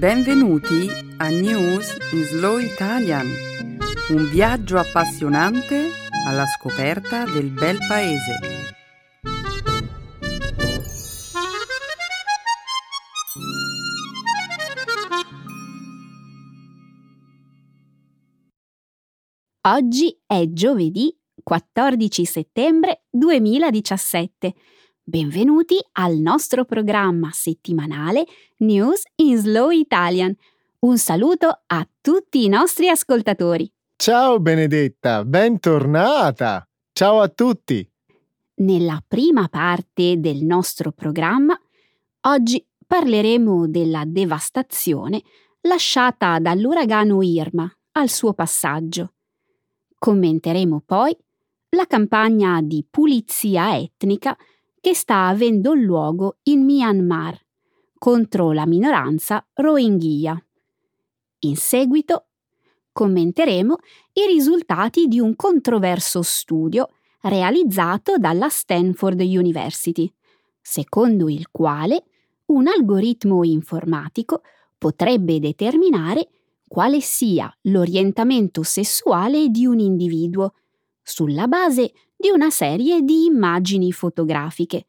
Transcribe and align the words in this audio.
Benvenuti 0.00 0.88
a 1.18 1.28
News 1.28 1.94
in 2.12 2.24
Slow 2.24 2.56
Italian, 2.56 3.26
un 4.08 4.30
viaggio 4.30 4.78
appassionante 4.78 5.90
alla 6.26 6.46
scoperta 6.46 7.26
del 7.26 7.50
bel 7.50 7.76
paese. 7.86 8.38
Oggi 19.68 20.18
è 20.24 20.46
giovedì 20.48 21.14
14 21.42 22.24
settembre 22.24 23.04
2017. 23.10 24.54
Benvenuti 25.10 25.76
al 25.94 26.18
nostro 26.18 26.64
programma 26.64 27.30
settimanale 27.32 28.24
News 28.58 29.02
in 29.16 29.38
Slow 29.38 29.70
Italian. 29.70 30.32
Un 30.86 30.98
saluto 30.98 31.62
a 31.66 31.88
tutti 32.00 32.44
i 32.44 32.48
nostri 32.48 32.88
ascoltatori. 32.88 33.68
Ciao 33.96 34.38
Benedetta, 34.38 35.24
bentornata! 35.24 36.64
Ciao 36.92 37.18
a 37.18 37.26
tutti! 37.26 37.84
Nella 38.58 39.02
prima 39.04 39.48
parte 39.48 40.20
del 40.20 40.44
nostro 40.44 40.92
programma, 40.92 41.58
oggi 42.28 42.64
parleremo 42.86 43.66
della 43.66 44.04
devastazione 44.06 45.22
lasciata 45.62 46.38
dall'uragano 46.38 47.20
Irma 47.20 47.68
al 47.94 48.08
suo 48.08 48.32
passaggio. 48.32 49.14
Commenteremo 49.98 50.84
poi 50.86 51.16
la 51.70 51.86
campagna 51.86 52.60
di 52.62 52.86
pulizia 52.88 53.76
etnica 53.76 54.38
che 54.80 54.94
sta 54.94 55.26
avendo 55.26 55.74
luogo 55.74 56.38
in 56.44 56.64
Myanmar 56.64 57.38
contro 57.98 58.52
la 58.52 58.66
minoranza 58.66 59.46
Rohingya. 59.52 60.42
In 61.40 61.56
seguito 61.56 62.28
commenteremo 62.90 63.76
i 64.14 64.26
risultati 64.26 65.06
di 65.06 65.20
un 65.20 65.36
controverso 65.36 66.22
studio 66.22 66.88
realizzato 67.22 68.16
dalla 68.16 68.48
Stanford 68.48 69.20
University, 69.20 70.10
secondo 70.60 71.28
il 71.28 71.48
quale 71.50 72.04
un 72.46 72.66
algoritmo 72.66 73.44
informatico 73.44 74.40
potrebbe 74.78 75.38
determinare 75.38 76.28
quale 76.66 77.00
sia 77.00 77.54
l'orientamento 77.62 78.62
sessuale 78.62 79.48
di 79.48 79.66
un 79.66 79.78
individuo 79.78 80.54
sulla 81.02 81.46
base 81.48 81.92
di 82.20 82.28
una 82.28 82.50
serie 82.50 83.00
di 83.00 83.24
immagini 83.24 83.92
fotografiche. 83.92 84.86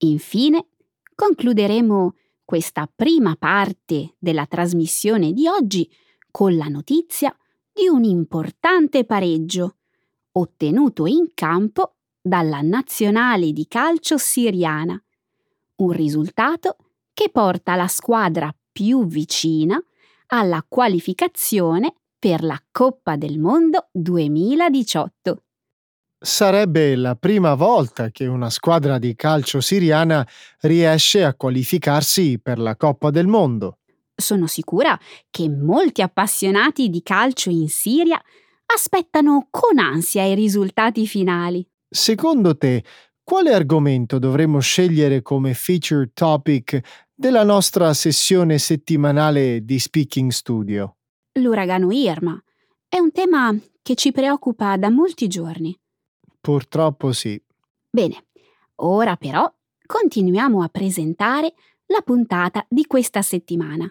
Infine, 0.00 0.66
concluderemo 1.14 2.14
questa 2.44 2.86
prima 2.94 3.34
parte 3.36 4.16
della 4.18 4.44
trasmissione 4.44 5.32
di 5.32 5.48
oggi 5.48 5.90
con 6.30 6.54
la 6.54 6.66
notizia 6.66 7.34
di 7.72 7.88
un 7.88 8.04
importante 8.04 9.06
pareggio 9.06 9.76
ottenuto 10.32 11.06
in 11.06 11.30
campo 11.32 11.94
dalla 12.20 12.60
nazionale 12.60 13.52
di 13.52 13.66
calcio 13.66 14.18
siriana, 14.18 15.02
un 15.76 15.92
risultato 15.92 16.76
che 17.14 17.30
porta 17.30 17.74
la 17.74 17.88
squadra 17.88 18.54
più 18.70 19.06
vicina 19.06 19.82
alla 20.26 20.62
qualificazione 20.68 21.94
per 22.18 22.42
la 22.42 22.62
Coppa 22.70 23.16
del 23.16 23.38
Mondo 23.38 23.88
2018. 23.92 25.43
Sarebbe 26.18 26.96
la 26.96 27.16
prima 27.16 27.54
volta 27.54 28.10
che 28.10 28.26
una 28.26 28.50
squadra 28.50 28.98
di 28.98 29.14
calcio 29.14 29.60
siriana 29.60 30.26
riesce 30.60 31.22
a 31.22 31.34
qualificarsi 31.34 32.38
per 32.40 32.58
la 32.58 32.76
Coppa 32.76 33.10
del 33.10 33.26
Mondo. 33.26 33.78
Sono 34.14 34.46
sicura 34.46 34.98
che 35.28 35.48
molti 35.50 36.00
appassionati 36.00 36.88
di 36.88 37.02
calcio 37.02 37.50
in 37.50 37.68
Siria 37.68 38.20
aspettano 38.66 39.48
con 39.50 39.78
ansia 39.78 40.24
i 40.24 40.34
risultati 40.34 41.06
finali. 41.06 41.66
Secondo 41.88 42.56
te, 42.56 42.82
quale 43.22 43.52
argomento 43.52 44.18
dovremmo 44.18 44.60
scegliere 44.60 45.22
come 45.22 45.54
feature 45.54 46.10
topic 46.12 46.80
della 47.14 47.44
nostra 47.44 47.92
sessione 47.94 48.58
settimanale 48.58 49.64
di 49.64 49.78
Speaking 49.78 50.30
Studio? 50.30 50.96
L'uragano 51.38 51.90
Irma 51.90 52.40
è 52.88 52.98
un 52.98 53.10
tema 53.12 53.54
che 53.82 53.94
ci 53.94 54.12
preoccupa 54.12 54.76
da 54.76 54.90
molti 54.90 55.26
giorni. 55.28 55.76
Purtroppo 56.44 57.12
sì. 57.12 57.42
Bene, 57.88 58.26
ora 58.82 59.16
però 59.16 59.50
continuiamo 59.86 60.62
a 60.62 60.68
presentare 60.68 61.54
la 61.86 62.02
puntata 62.04 62.66
di 62.68 62.84
questa 62.84 63.22
settimana. 63.22 63.90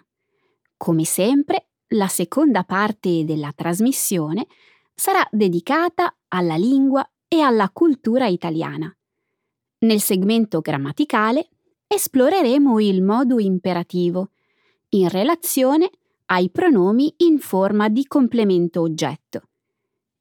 Come 0.77 1.03
sempre, 1.03 1.69
la 1.95 2.07
seconda 2.07 2.63
parte 2.63 3.25
della 3.25 3.51
trasmissione 3.55 4.45
sarà 4.93 5.27
dedicata 5.31 6.15
alla 6.27 6.55
lingua 6.55 7.03
e 7.27 7.39
alla 7.39 7.71
cultura 7.71 8.27
italiana. 8.27 8.95
Nel 9.79 9.99
segmento 9.99 10.59
grammaticale 10.59 11.49
esploreremo 11.87 12.79
il 12.79 13.01
modo 13.01 13.39
imperativo 13.39 14.29
in 14.89 15.09
relazione 15.09 15.89
ai 16.25 16.51
pronomi 16.51 17.15
in 17.17 17.39
forma 17.39 17.89
di 17.89 18.05
complemento 18.05 18.81
oggetto. 18.81 19.41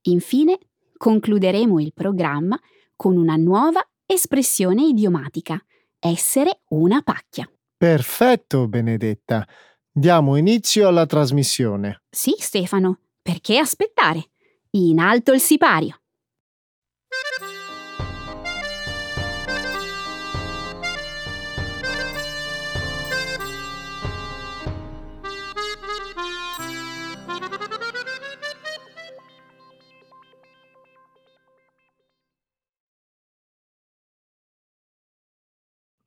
Infine, 0.04 0.58
concluderemo 1.02 1.80
il 1.80 1.92
programma 1.92 2.56
con 2.94 3.16
una 3.16 3.34
nuova 3.34 3.84
espressione 4.06 4.84
idiomatica, 4.84 5.60
essere 5.98 6.60
una 6.68 7.02
pacchia. 7.02 7.50
Perfetto, 7.76 8.68
Benedetta. 8.68 9.44
Diamo 9.90 10.36
inizio 10.36 10.86
alla 10.86 11.04
trasmissione. 11.04 12.04
Sì, 12.08 12.36
Stefano, 12.38 13.00
perché 13.20 13.58
aspettare? 13.58 14.28
In 14.74 15.00
alto 15.00 15.32
il 15.32 15.40
sipario. 15.40 16.01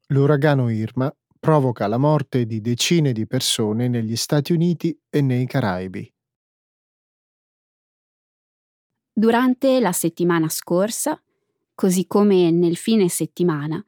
L'uragano 0.09 0.69
Irma 0.69 1.11
provoca 1.39 1.87
la 1.87 1.97
morte 1.97 2.45
di 2.45 2.61
decine 2.61 3.11
di 3.11 3.25
persone 3.25 3.87
negli 3.87 4.15
Stati 4.15 4.53
Uniti 4.53 4.95
e 5.09 5.21
nei 5.21 5.47
Caraibi. 5.47 6.13
Durante 9.11 9.79
la 9.79 9.91
settimana 9.91 10.47
scorsa, 10.47 11.19
così 11.73 12.05
come 12.05 12.51
nel 12.51 12.75
fine 12.75 13.09
settimana, 13.09 13.83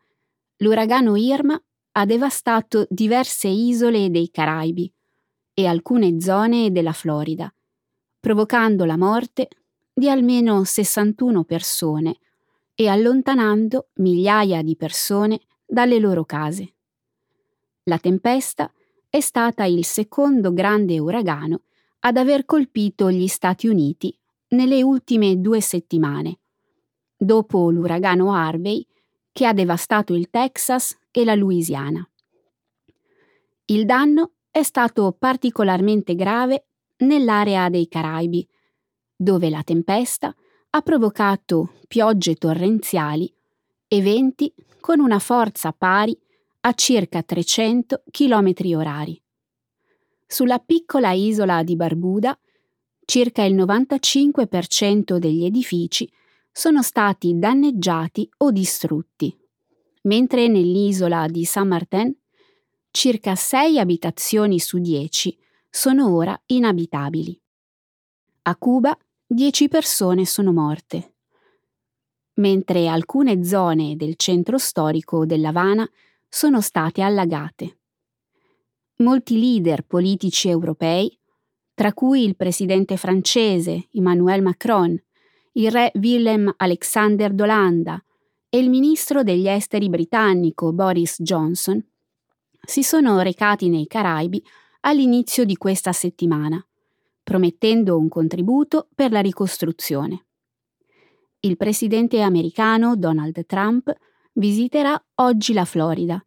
l'uragano 0.58 1.16
Irma 1.16 1.62
ha 1.92 2.06
devastato 2.06 2.88
diverse 2.90 3.48
isole 3.48 4.10
dei 4.10 4.32
Caraibi 4.32 4.92
e 5.54 5.68
alcune 5.68 6.20
zone 6.20 6.72
della 6.72 6.94
Florida, 6.94 7.54
provocando 8.20 8.86
la 8.86 8.98
morte 8.98 9.50
di 9.94 10.10
almeno 10.10 10.64
61 10.64 11.44
persone 11.44 12.18
e 12.74 12.88
allontanando 12.88 13.90
migliaia 13.96 14.64
di 14.64 14.76
persone 14.76 15.42
dalle 15.68 16.00
loro 16.00 16.24
case. 16.24 16.74
La 17.84 18.00
tempesta 18.00 18.72
è 19.10 19.20
stata 19.20 19.66
il 19.66 19.84
secondo 19.84 20.54
grande 20.54 20.98
uragano 20.98 21.64
ad 22.00 22.18
aver 22.18 22.46
colpito 22.46 23.12
gli 23.12 23.28
Stati 23.28 23.68
Uniti 23.68 24.18
nelle 24.50 24.82
ultime 24.82 25.40
due 25.42 25.60
settimane, 25.60 26.40
dopo 27.18 27.70
l'uragano 27.70 28.34
Harvey 28.34 28.86
che 29.32 29.46
ha 29.46 29.54
devastato 29.54 30.14
il 30.14 30.30
Texas 30.30 30.98
e 31.12 31.26
la 31.26 31.36
Louisiana. 31.36 32.08
Il 33.66 33.86
danno 33.86 34.34
è 34.50 34.64
stato 34.64 35.16
particolarmente 35.18 36.16
grave 36.16 36.68
nell'area 37.00 37.70
dei 37.70 37.88
Caraibi, 37.88 38.48
dove 39.16 39.50
la 39.50 39.64
tempesta 39.64 40.34
ha 40.70 40.82
provocato 40.82 41.74
piogge 41.88 42.36
torrenziali 42.36 43.32
e 43.88 44.02
venti 44.02 44.54
con 44.80 45.00
una 45.00 45.20
forza 45.20 45.72
pari 45.72 46.18
a 46.62 46.74
circa 46.74 47.24
300 47.24 48.04
km 48.12 48.54
orari. 48.76 49.22
Sulla 50.26 50.60
piccola 50.60 51.12
isola 51.12 51.64
di 51.64 51.76
Barbuda, 51.76 52.38
circa 53.06 53.44
il 53.44 53.56
95% 53.56 55.18
degli 55.18 55.46
edifici 55.46 56.12
sono 56.52 56.82
stati 56.84 57.38
danneggiati 57.38 58.30
o 58.38 58.52
distrutti, 58.52 59.36
mentre 60.04 60.48
nell'isola 60.48 61.28
di 61.28 61.46
Saint 61.46 61.70
Martin 61.70 62.16
circa 62.92 63.36
6 63.36 63.80
abitazioni 63.80 64.60
su 64.60 64.80
10 64.80 65.38
sono 65.70 66.14
ora 66.14 66.38
inabitabili. 66.48 67.40
A 68.44 68.56
Cuba 68.56 68.98
10 69.26 69.68
persone 69.68 70.26
sono 70.26 70.52
morte 70.52 71.17
mentre 72.38 72.88
alcune 72.88 73.44
zone 73.44 73.96
del 73.96 74.16
centro 74.16 74.58
storico 74.58 75.26
dell'Havana 75.26 75.90
sono 76.28 76.62
state 76.62 77.02
allagate. 77.02 77.78
molti 78.98 79.40
leader 79.40 79.84
politici 79.84 80.50
europei, 80.50 81.16
tra 81.76 81.94
cui 81.94 82.24
il 82.24 82.36
presidente 82.36 82.98
francese 82.98 83.90
Emmanuel 83.92 84.42
Macron, 84.42 85.00
il 85.54 85.72
re 85.72 85.92
Willem 85.96 86.52
Alexander 86.58 87.32
d'Olanda 87.32 88.04
e 88.50 88.58
il 88.58 88.70
ministro 88.70 89.22
degli 89.22 89.48
esteri 89.48 89.88
britannico 89.88 90.74
Boris 90.74 91.22
Johnson, 91.22 91.84
si 92.60 92.82
sono 92.82 93.22
recati 93.22 93.70
nei 93.70 93.86
Caraibi 93.86 94.44
all'inizio 94.82 95.46
di 95.46 95.56
questa 95.56 95.94
settimana, 95.94 96.64
promettendo 97.22 97.98
un 97.98 98.10
contributo 98.10 98.88
per 98.96 99.12
la 99.12 99.20
ricostruzione. 99.20 100.27
Il 101.48 101.56
presidente 101.56 102.20
americano 102.20 102.98
Donald 102.98 103.46
Trump 103.46 103.96
visiterà 104.34 105.02
oggi 105.22 105.54
la 105.54 105.64
Florida. 105.64 106.22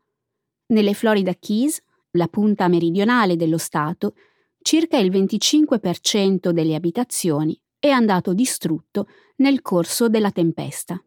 Nelle 0.69 0.95
Florida 0.95 1.35
Keys, 1.35 1.83
la 2.13 2.27
punta 2.27 2.69
meridionale 2.69 3.37
dello 3.37 3.59
Stato, 3.59 4.15
circa 4.63 4.97
il 4.97 5.11
25% 5.11 6.49
delle 6.53 6.75
abitazioni 6.75 7.61
è 7.79 7.91
andato 7.91 8.33
distrutto 8.33 9.09
nel 9.37 9.61
corso 9.61 10.09
della 10.09 10.31
tempesta. 10.31 10.99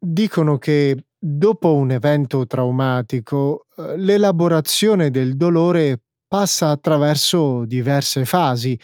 Dicono 0.00 0.58
che 0.58 1.04
dopo 1.16 1.74
un 1.74 1.92
evento 1.92 2.44
traumatico 2.44 3.68
eh, 3.76 3.96
l'elaborazione 3.98 5.12
del 5.12 5.36
dolore 5.36 6.00
passa 6.26 6.70
attraverso 6.70 7.64
diverse 7.66 8.24
fasi. 8.24 8.76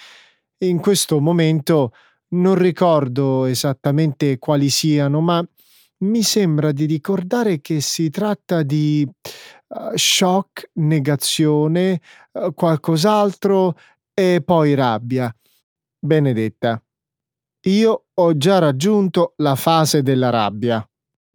In 0.61 0.81
questo 0.81 1.21
momento 1.21 1.93
non 2.31 2.57
ricordo 2.57 3.45
esattamente 3.45 4.39
quali 4.39 4.71
siano, 4.71 5.21
ma 5.21 5.47
mi 5.99 6.23
sembra 6.23 6.73
di 6.73 6.85
ricordare 6.85 7.61
che 7.61 7.81
si 7.81 8.11
tratta 8.11 8.63
di 8.63 9.07
uh, 9.07 9.97
shock, 9.97 10.71
negazione, 10.75 12.01
uh, 12.33 12.53
qualcos'altro 12.55 13.77
e 14.13 14.43
poi 14.45 14.75
rabbia. 14.75 15.33
Benedetta, 16.01 16.83
io 17.67 18.07
ho 18.13 18.37
già 18.37 18.59
raggiunto 18.59 19.35
la 19.37 19.55
fase 19.55 20.03
della 20.03 20.31
rabbia. 20.31 20.85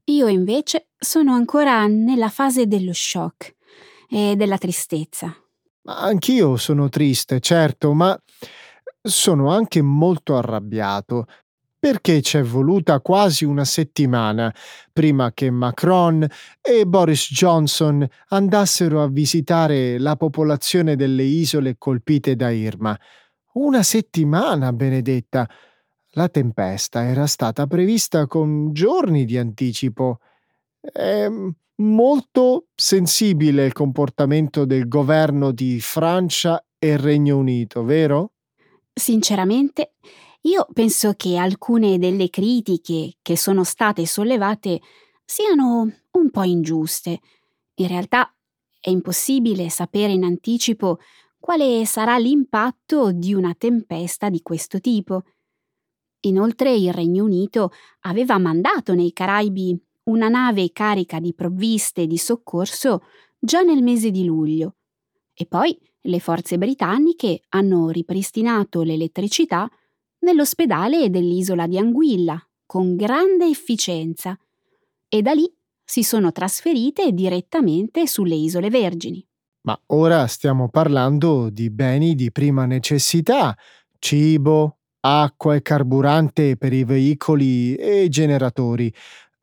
Io 0.06 0.28
invece 0.28 0.90
sono 0.98 1.34
ancora 1.34 1.86
nella 1.88 2.30
fase 2.30 2.68
dello 2.68 2.94
shock 2.94 3.56
e 4.10 4.36
della 4.36 4.58
tristezza. 4.58 5.34
Anch'io 5.86 6.58
sono 6.58 6.90
triste, 6.90 7.40
certo, 7.40 7.94
ma 7.94 8.18
sono 9.04 9.50
anche 9.52 9.82
molto 9.82 10.38
arrabbiato 10.38 11.26
perché 11.84 12.22
c'è 12.22 12.42
voluta 12.42 13.02
quasi 13.02 13.44
una 13.44 13.66
settimana 13.66 14.54
prima 14.94 15.34
che 15.34 15.52
Macron 15.52 16.26
e 16.62 16.86
Boris 16.86 17.30
Johnson 17.34 18.08
andassero 18.30 19.04
a 19.04 19.10
visitare 19.10 20.00
la 20.00 20.16
popolazione 20.16 20.96
delle 20.96 21.24
isole 21.24 21.76
colpite 21.78 22.38
da 22.38 22.52
Irma. 22.52 22.98
Una 23.56 23.84
settimana, 23.84 24.72
benedetta. 24.72 25.46
La 26.12 26.30
tempesta 26.30 27.04
era 27.04 27.28
stata 27.28 27.68
prevista 27.68 28.28
con 28.28 28.72
giorni 28.72 29.26
di 29.26 29.38
anticipo. 29.38 30.20
È 30.80 31.28
molto 31.78 32.68
sensibile 32.76 33.66
il 33.66 33.74
comportamento 33.74 34.64
del 34.64 34.88
governo 34.88 35.52
di 35.52 35.82
Francia 35.82 36.64
e 36.80 36.96
Regno 36.96 37.38
Unito, 37.38 37.84
vero? 37.84 38.33
Sinceramente, 38.94 39.96
io 40.42 40.68
penso 40.72 41.14
che 41.14 41.38
alcune 41.38 41.98
delle 41.98 42.30
critiche 42.30 43.18
che 43.22 43.36
sono 43.36 43.64
state 43.64 44.06
sollevate 44.06 44.82
siano 45.26 45.92
un 46.12 46.30
po' 46.30 46.44
ingiuste. 46.44 47.20
In 47.76 47.88
realtà 47.88 48.32
è 48.80 48.90
impossibile 48.90 49.70
sapere 49.70 50.12
in 50.14 50.24
anticipo 50.24 51.00
quale 51.40 51.86
sarà 51.86 52.18
l'impatto 52.18 53.12
di 53.12 53.34
una 53.34 53.56
tempesta 53.58 54.30
di 54.30 54.42
questo 54.42 54.80
tipo. 54.80 55.24
Inoltre 56.22 56.74
il 56.74 56.94
Regno 56.94 57.24
Unito 57.24 57.72
aveva 58.02 58.38
mandato 58.38 58.94
nei 58.94 59.12
Caraibi 59.12 59.78
una 60.04 60.30
nave 60.30 60.72
carica 60.72 61.20
di 61.20 61.34
provviste 61.34 62.06
di 62.06 62.18
soccorso 62.18 63.02
già 63.40 63.62
nel 63.62 63.82
mese 63.82 64.12
di 64.12 64.24
luglio 64.26 64.76
e 65.34 65.46
poi 65.46 65.78
le 66.04 66.20
forze 66.20 66.58
britanniche 66.58 67.42
hanno 67.50 67.90
ripristinato 67.90 68.82
l'elettricità 68.82 69.70
nell'ospedale 70.20 71.10
dell'isola 71.10 71.68
di 71.68 71.78
Anguilla 71.78 72.42
con 72.66 72.96
grande 72.96 73.48
efficienza 73.48 74.38
e 75.08 75.22
da 75.22 75.34
lì 75.34 75.52
si 75.84 76.04
sono 76.04 76.32
trasferite 76.32 77.12
direttamente 77.12 78.08
sulle 78.08 78.36
isole 78.36 78.70
Vergini. 78.70 79.26
Ma 79.62 79.80
ora 79.88 80.28
stiamo 80.28 80.70
parlando 80.70 81.50
di 81.50 81.70
beni 81.70 82.16
di 82.16 82.32
prima 82.32 82.66
necessità, 82.66 83.56
cibo, 84.00 84.80
acqua 85.02 85.56
e 85.56 85.62
carburante 85.62 86.58
per 86.58 86.74
i 86.74 86.84
veicoli 86.84 87.76
e 87.76 88.04
i 88.04 88.10
generatori. 88.10 88.94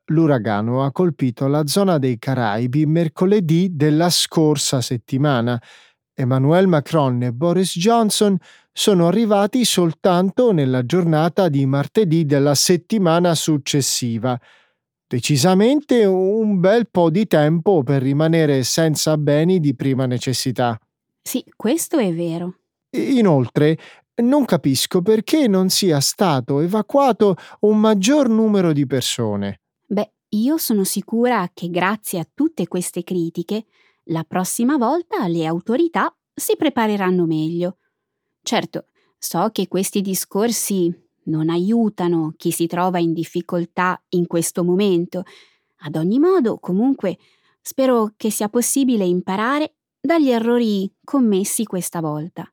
L'uragano 0.05 0.83
ha 0.83 0.91
colpito 0.91 1.47
la 1.47 1.65
zona 1.65 1.97
dei 1.97 2.19
Caraibi 2.19 2.85
mercoledì 2.85 3.69
della 3.71 4.09
scorsa 4.09 4.81
settimana 4.81 5.59
Emmanuel 6.21 6.67
Macron 6.67 7.21
e 7.23 7.31
Boris 7.31 7.77
Johnson 7.77 8.37
sono 8.71 9.07
arrivati 9.07 9.65
soltanto 9.65 10.51
nella 10.51 10.85
giornata 10.85 11.49
di 11.49 11.65
martedì 11.65 12.25
della 12.25 12.55
settimana 12.55 13.35
successiva. 13.35 14.39
Decisamente 15.05 16.05
un 16.05 16.59
bel 16.59 16.87
po' 16.89 17.09
di 17.09 17.27
tempo 17.27 17.83
per 17.83 18.01
rimanere 18.01 18.63
senza 18.63 19.17
beni 19.17 19.59
di 19.59 19.75
prima 19.75 20.05
necessità. 20.05 20.79
Sì, 21.21 21.43
questo 21.55 21.97
è 21.97 22.13
vero. 22.13 22.55
Inoltre, 22.91 23.77
non 24.21 24.45
capisco 24.45 25.01
perché 25.01 25.47
non 25.47 25.69
sia 25.69 25.99
stato 25.99 26.59
evacuato 26.61 27.35
un 27.61 27.77
maggior 27.79 28.29
numero 28.29 28.71
di 28.71 28.85
persone. 28.85 29.61
Beh, 29.85 30.11
io 30.29 30.57
sono 30.57 30.83
sicura 30.83 31.49
che 31.53 31.69
grazie 31.69 32.19
a 32.19 32.27
tutte 32.33 32.67
queste 32.67 33.03
critiche 33.03 33.65
la 34.11 34.23
prossima 34.23 34.77
volta 34.77 35.27
le 35.27 35.45
autorità 35.45 36.15
si 36.33 36.55
prepareranno 36.55 37.25
meglio. 37.25 37.77
Certo, 38.41 38.87
so 39.17 39.49
che 39.51 39.67
questi 39.67 40.01
discorsi 40.01 40.93
non 41.23 41.49
aiutano 41.49 42.33
chi 42.37 42.51
si 42.51 42.67
trova 42.67 42.99
in 42.99 43.13
difficoltà 43.13 44.01
in 44.09 44.27
questo 44.27 44.63
momento. 44.63 45.23
Ad 45.83 45.95
ogni 45.95 46.19
modo, 46.19 46.59
comunque, 46.59 47.17
spero 47.61 48.13
che 48.17 48.29
sia 48.31 48.49
possibile 48.49 49.05
imparare 49.05 49.75
dagli 49.99 50.29
errori 50.29 50.91
commessi 51.03 51.63
questa 51.63 52.01
volta. 52.01 52.51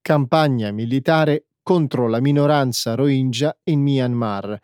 Campagna 0.00 0.70
militare 0.70 1.46
contro 1.62 2.08
la 2.08 2.20
minoranza 2.20 2.94
Rohingya 2.94 3.56
in 3.64 3.80
Myanmar. 3.80 4.60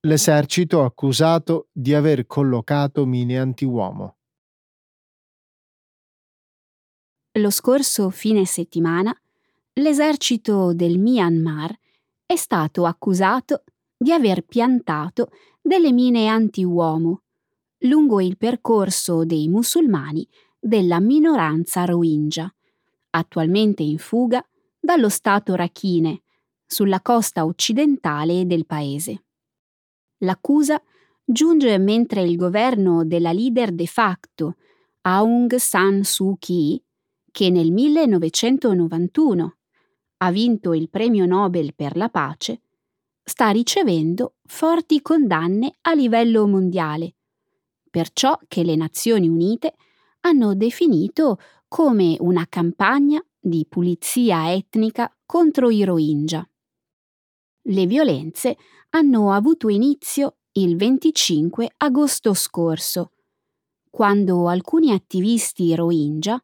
L'esercito 0.00 0.84
accusato 0.84 1.68
di 1.72 1.94
aver 1.94 2.26
collocato 2.26 3.06
mine 3.06 3.38
antiuomo. 3.38 4.16
Lo 7.38 7.50
scorso 7.50 8.10
fine 8.10 8.44
settimana 8.44 9.18
l'esercito 9.74 10.72
del 10.72 10.98
Myanmar 10.98 11.74
è 12.26 12.36
stato 12.36 12.84
accusato 12.84 13.64
di 13.96 14.12
aver 14.12 14.42
piantato 14.42 15.30
delle 15.60 15.92
mine 15.92 16.28
antiuomo 16.28 17.22
lungo 17.78 18.20
il 18.20 18.36
percorso 18.36 19.24
dei 19.24 19.48
musulmani 19.48 20.26
della 20.58 21.00
minoranza 21.00 21.84
Rohingya, 21.84 22.52
attualmente 23.10 23.82
in 23.82 23.98
fuga 23.98 24.46
dallo 24.84 25.08
stato 25.08 25.54
Rakhine, 25.54 26.22
sulla 26.66 27.00
costa 27.00 27.46
occidentale 27.46 28.46
del 28.46 28.66
paese. 28.66 29.24
L'accusa 30.18 30.80
giunge 31.24 31.78
mentre 31.78 32.22
il 32.22 32.36
governo 32.36 33.04
della 33.04 33.32
leader 33.32 33.72
de 33.72 33.86
facto 33.86 34.56
Aung 35.02 35.54
San 35.56 36.04
Suu 36.04 36.36
Kyi, 36.38 36.82
che 37.30 37.48
nel 37.48 37.72
1991 37.72 39.56
ha 40.18 40.30
vinto 40.30 40.74
il 40.74 40.90
premio 40.90 41.24
Nobel 41.24 41.74
per 41.74 41.96
la 41.96 42.10
pace, 42.10 42.60
sta 43.22 43.48
ricevendo 43.48 44.34
forti 44.44 45.00
condanne 45.00 45.76
a 45.80 45.94
livello 45.94 46.46
mondiale 46.46 47.14
per 47.94 48.10
ciò 48.12 48.36
che 48.48 48.64
le 48.64 48.74
Nazioni 48.74 49.28
Unite 49.28 49.76
hanno 50.22 50.54
definito 50.54 51.38
come 51.68 52.16
una 52.18 52.44
campagna 52.48 53.24
di 53.46 53.66
pulizia 53.68 54.54
etnica 54.54 55.14
contro 55.26 55.68
i 55.68 55.84
Rohingya. 55.84 56.48
Le 57.66 57.86
violenze 57.86 58.56
hanno 58.90 59.32
avuto 59.32 59.68
inizio 59.68 60.38
il 60.52 60.76
25 60.76 61.74
agosto 61.76 62.32
scorso, 62.32 63.12
quando 63.90 64.48
alcuni 64.48 64.92
attivisti 64.92 65.74
Rohingya 65.74 66.42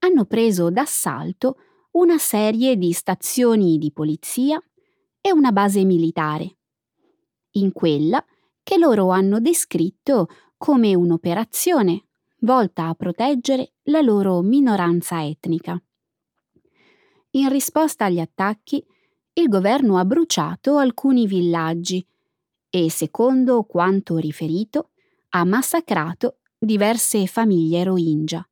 hanno 0.00 0.24
preso 0.24 0.70
d'assalto 0.70 1.56
una 1.92 2.18
serie 2.18 2.76
di 2.76 2.90
stazioni 2.92 3.78
di 3.78 3.92
polizia 3.92 4.60
e 5.20 5.32
una 5.32 5.52
base 5.52 5.84
militare. 5.84 6.56
In 7.52 7.72
quella 7.72 8.24
che 8.64 8.76
loro 8.76 9.10
hanno 9.10 9.38
descritto 9.38 10.26
come 10.56 10.94
un'operazione 10.94 12.06
volta 12.40 12.88
a 12.88 12.94
proteggere 12.94 13.74
la 13.84 14.00
loro 14.00 14.40
minoranza 14.40 15.24
etnica. 15.24 15.80
In 17.32 17.48
risposta 17.48 18.06
agli 18.06 18.18
attacchi, 18.18 18.84
il 19.34 19.46
governo 19.48 19.98
ha 19.98 20.04
bruciato 20.04 20.78
alcuni 20.78 21.28
villaggi 21.28 22.04
e, 22.68 22.90
secondo 22.90 23.62
quanto 23.62 24.16
riferito, 24.16 24.90
ha 25.30 25.44
massacrato 25.44 26.38
diverse 26.58 27.26
famiglie 27.28 27.84
Rohingya, 27.84 28.46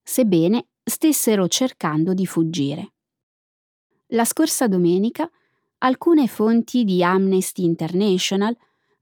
sebbene 0.00 0.68
stessero 0.84 1.48
cercando 1.48 2.14
di 2.14 2.24
fuggire. 2.24 2.92
La 4.12 4.24
scorsa 4.24 4.68
domenica 4.68 5.28
alcune 5.78 6.28
fonti 6.28 6.84
di 6.84 7.02
Amnesty 7.02 7.64
International 7.64 8.56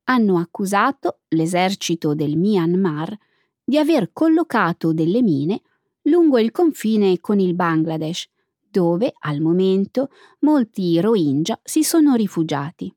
hanno 0.05 0.39
accusato 0.39 1.19
l'esercito 1.29 2.15
del 2.15 2.39
Myanmar 2.39 3.15
di 3.63 3.77
aver 3.77 4.11
collocato 4.15 4.95
delle 4.95 5.21
mine 5.21 5.61
lungo 6.03 6.39
il 6.39 6.51
confine 6.51 7.21
con 7.21 7.39
il 7.39 7.55
Bangladesh 7.55 8.31
dove 8.79 9.13
al 9.23 9.41
momento 9.41 10.11
molti 10.41 11.01
Rohingya 11.01 11.59
si 11.65 11.83
sono 11.83 12.15
rifugiati. 12.15 12.95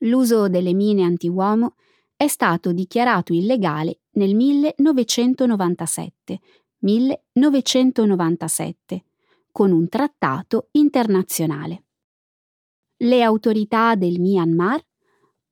L'uso 0.00 0.50
delle 0.50 0.74
mine 0.74 1.04
antiuomo 1.04 1.76
è 2.14 2.26
stato 2.26 2.72
dichiarato 2.72 3.32
illegale 3.32 4.00
nel 4.12 4.34
1997, 4.34 6.40
1997 6.80 9.04
con 9.50 9.72
un 9.72 9.88
trattato 9.88 10.68
internazionale. 10.72 11.84
Le 12.98 13.22
autorità 13.22 13.94
del 13.94 14.20
Myanmar 14.20 14.84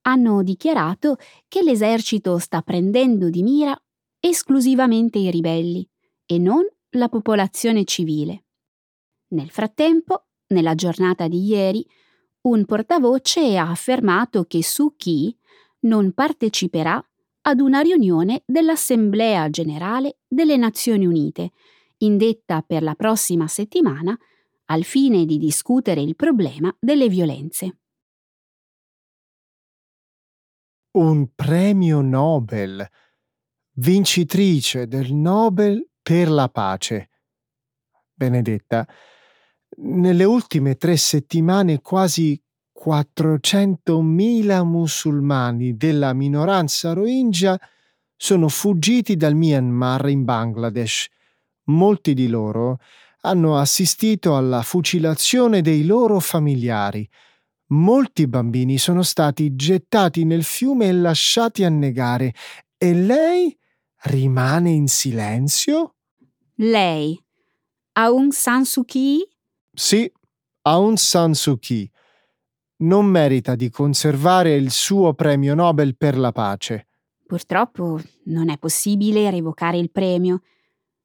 hanno 0.03 0.43
dichiarato 0.43 1.17
che 1.49 1.63
l'esercito 1.63 2.37
sta 2.37 2.61
prendendo 2.61 3.31
di 3.31 3.43
mira 3.43 3.75
esclusivamente 4.19 5.19
i 5.19 5.31
ribelli 5.31 5.89
e 6.27 6.37
non 6.37 6.67
la 6.91 7.09
popolazione 7.09 7.85
civile. 7.85 8.45
Nel 9.33 9.51
frattempo, 9.51 10.27
nella 10.49 10.75
giornata 10.75 11.29
di 11.29 11.45
ieri, 11.45 11.87
un 12.43 12.65
portavoce 12.65 13.57
ha 13.57 13.71
affermato 13.71 14.45
che 14.45 14.63
Suu 14.63 14.95
Kyi 14.97 15.37
non 15.81 16.13
parteciperà 16.13 17.03
ad 17.43 17.61
una 17.61 17.81
riunione 17.81 18.43
dell'Assemblea 18.45 19.49
generale 19.49 20.19
delle 20.27 20.57
Nazioni 20.57 21.07
Unite, 21.07 21.53
indetta 21.99 22.63
per 22.63 22.83
la 22.83 22.95
prossima 22.95 23.47
settimana, 23.47 24.19
al 24.67 24.83
fine 24.83 25.25
di 25.25 25.39
discutere 25.39 26.01
il 26.01 26.17
problema 26.17 26.75
delle 26.79 27.09
violenze. 27.09 27.79
Un 30.93 31.35
premio 31.35 32.01
Nobel, 32.01 32.85
vincitrice 33.75 34.89
del 34.89 35.13
Nobel 35.13 35.89
per 36.03 36.29
la 36.29 36.49
pace. 36.49 37.11
Benedetta, 38.13 38.87
nelle 39.83 40.25
ultime 40.25 40.77
tre 40.77 40.97
settimane 40.97 41.81
quasi 41.81 42.41
400.000 42.85 44.65
musulmani 44.65 45.77
della 45.77 46.13
minoranza 46.13 46.93
Rohingya 46.93 47.61
sono 48.17 48.49
fuggiti 48.49 49.17
dal 49.17 49.35
Myanmar 49.35 50.09
in 50.09 50.25
Bangladesh. 50.25 51.09
Molti 51.65 52.15
di 52.15 52.29
loro 52.29 52.79
hanno 53.23 53.59
assistito 53.59 54.37
alla 54.37 54.63
fucilazione 54.63 55.61
dei 55.61 55.85
loro 55.85 56.21
familiari. 56.21 57.09
Molti 57.69 58.27
bambini 58.27 58.79
sono 58.79 59.03
stati 59.03 59.55
gettati 59.55 60.25
nel 60.25 60.43
fiume 60.43 60.89
e 60.89 60.93
lasciati 60.93 61.65
annegare. 61.65 62.35
E 62.77 62.95
lei 62.95 63.57
rimane 64.05 64.71
in 64.71 64.89
silenzio? 64.89 65.95
Lei, 66.57 67.19
Aung 67.93 68.33
San 68.33 68.65
Suu 68.65 68.85
Kyi? 68.85 69.27
Sì, 69.73 70.11
Aung 70.63 70.97
San 70.97 71.35
Suu 71.35 71.59
Kyi 71.59 71.91
non 72.81 73.07
merita 73.07 73.55
di 73.55 73.69
conservare 73.71 74.55
il 74.55 74.71
suo 74.71 75.15
premio 75.15 75.55
Nobel 75.55 75.97
per 75.97 76.17
la 76.17 76.33
pace. 76.33 76.87
Purtroppo 77.27 78.01
non 78.25 78.49
è 78.49 78.59
possibile 78.59 79.31
revocare 79.31 79.79
il 79.79 79.91
premio. 79.91 80.43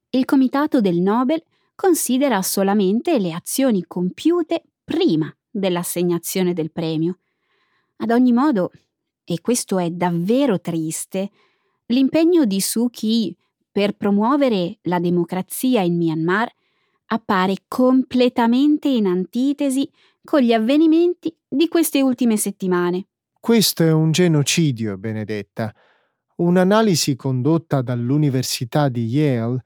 Il 0.09 0.25
comitato 0.25 0.81
del 0.81 0.99
Nobel 0.99 1.43
considera 1.75 2.41
solamente 2.41 3.19
le 3.19 3.33
azioni 3.33 3.83
compiute 3.85 4.63
prima 4.83 5.33
dell'assegnazione 5.49 6.53
del 6.53 6.71
premio. 6.71 7.19
Ad 7.97 8.11
ogni 8.11 8.31
modo, 8.31 8.71
e 9.23 9.41
questo 9.41 9.77
è 9.77 9.89
davvero 9.89 10.59
triste, 10.59 11.31
l'impegno 11.87 12.45
di 12.45 12.61
Suu 12.61 12.89
Kyi 12.89 13.35
per 13.71 13.95
promuovere 13.95 14.79
la 14.83 14.99
democrazia 14.99 15.81
in 15.81 15.97
Myanmar 15.97 16.51
appare 17.07 17.55
completamente 17.67 18.87
in 18.87 19.05
antitesi 19.05 19.89
con 20.23 20.41
gli 20.41 20.53
avvenimenti 20.53 21.35
di 21.47 21.67
queste 21.67 22.01
ultime 22.01 22.37
settimane. 22.37 23.07
Questo 23.39 23.83
è 23.83 23.91
un 23.91 24.11
genocidio, 24.11 24.97
Benedetta. 24.97 25.73
Un'analisi 26.37 27.15
condotta 27.15 27.81
dall'Università 27.81 28.89
di 28.89 29.05
Yale 29.05 29.63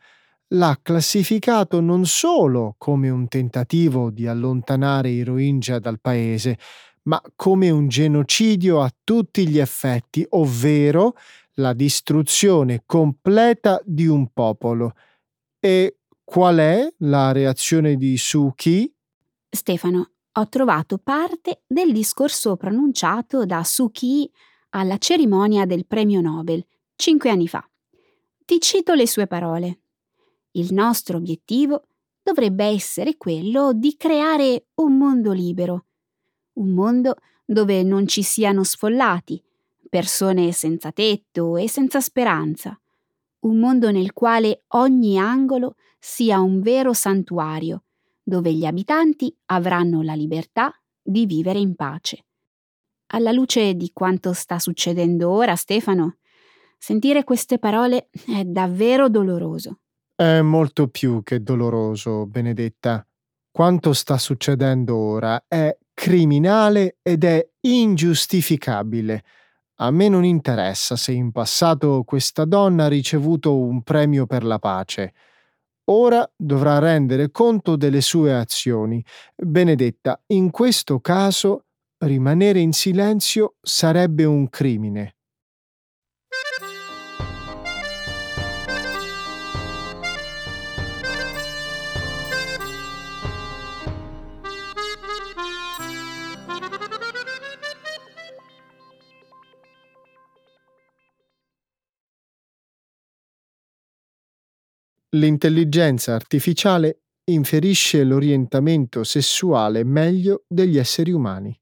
l'ha 0.50 0.77
classificato 0.81 1.79
non 1.79 2.05
solo 2.05 2.75
come 2.77 3.10
un 3.10 3.27
tentativo 3.27 4.10
di 4.10 4.27
allontanare 4.27 5.10
i 5.10 5.24
Rohingya 5.24 5.79
dal 5.79 6.00
paese, 6.00 6.58
ma 7.03 7.22
come 7.36 7.69
un 7.69 7.88
genocidio 7.88 8.81
a 8.81 8.93
tutti 9.03 9.48
gli 9.48 9.60
effetti, 9.60 10.25
ovvero 10.29 11.15
la 11.53 11.74
distruzione 11.74 12.84
completa 12.86 13.81
di 13.84 14.08
un 14.08 14.31
popolo. 14.31 14.93
E 15.60 15.98
Qual 16.29 16.57
è 16.57 16.88
la 16.98 17.31
reazione 17.31 17.95
di 17.95 18.15
Suki? 18.15 18.93
Stefano, 19.50 20.12
ho 20.33 20.48
trovato 20.48 21.00
parte 21.00 21.63
del 21.65 21.91
discorso 21.91 22.55
pronunciato 22.55 23.48
da 23.48 23.63
Suki 23.63 24.31
alla 24.69 25.00
cerimonia 25.00 25.65
del 25.65 25.88
premio 25.88 26.21
Nobel 26.21 26.63
cinque 26.95 27.31
anni 27.31 27.48
fa. 27.48 27.67
Ti 28.45 28.62
cito 28.62 28.93
le 28.93 29.07
sue 29.07 29.25
parole. 29.25 29.79
Il 30.51 30.71
nostro 30.71 31.17
obiettivo 31.17 31.86
dovrebbe 32.21 32.65
essere 32.65 33.17
quello 33.17 33.74
di 33.74 33.98
creare 33.98 34.67
un 34.75 35.00
mondo 35.00 35.31
libero, 35.31 35.86
un 36.57 36.69
mondo 36.75 37.15
dove 37.43 37.81
non 37.81 38.07
ci 38.07 38.21
siano 38.21 38.63
sfollati, 38.63 39.43
persone 39.89 40.51
senza 40.51 40.91
tetto 40.91 41.57
e 41.57 41.67
senza 41.67 42.00
speranza, 42.00 42.79
un 43.39 43.57
mondo 43.57 43.89
nel 43.89 44.13
quale 44.13 44.65
ogni 44.67 45.17
angolo 45.17 45.74
sia 45.99 46.39
un 46.39 46.61
vero 46.61 46.93
santuario, 46.93 47.83
dove 48.23 48.53
gli 48.53 48.65
abitanti 48.65 49.35
avranno 49.47 50.01
la 50.01 50.13
libertà 50.13 50.71
di 51.01 51.25
vivere 51.25 51.59
in 51.59 51.75
pace. 51.75 52.25
Alla 53.11 53.31
luce 53.31 53.73
di 53.73 53.91
quanto 53.91 54.33
sta 54.33 54.59
succedendo 54.59 55.29
ora, 55.29 55.55
Stefano, 55.55 56.17
sentire 56.77 57.23
queste 57.23 57.59
parole 57.59 58.09
è 58.27 58.43
davvero 58.43 59.09
doloroso. 59.09 59.79
È 60.15 60.41
molto 60.41 60.87
più 60.89 61.23
che 61.23 61.41
doloroso, 61.41 62.25
Benedetta. 62.27 63.05
Quanto 63.51 63.93
sta 63.93 64.17
succedendo 64.17 64.95
ora 64.95 65.43
è 65.47 65.75
criminale 65.93 66.97
ed 67.01 67.23
è 67.23 67.45
ingiustificabile. 67.61 69.23
A 69.81 69.91
me 69.91 70.07
non 70.07 70.23
interessa 70.23 70.95
se 70.95 71.13
in 71.13 71.31
passato 71.31 72.03
questa 72.05 72.45
donna 72.45 72.85
ha 72.85 72.89
ricevuto 72.89 73.57
un 73.57 73.81
premio 73.81 74.25
per 74.25 74.43
la 74.43 74.59
pace. 74.59 75.13
Ora 75.91 76.29
dovrà 76.36 76.77
rendere 76.77 77.31
conto 77.31 77.75
delle 77.75 78.01
sue 78.01 78.34
azioni. 78.34 79.03
Benedetta, 79.36 80.22
in 80.27 80.51
questo 80.51 81.00
caso 81.00 81.65
rimanere 82.05 82.60
in 82.60 82.74
silenzio 82.74 83.55
sarebbe 83.60 84.24
un 84.24 84.50
crimine. 84.50 85.18
L'intelligenza 105.13 106.13
artificiale 106.13 107.05
inferisce 107.31 108.03
l'orientamento 108.03 109.03
sessuale 109.03 109.83
meglio 109.83 110.43
degli 110.47 110.77
esseri 110.77 111.11
umani. 111.11 111.59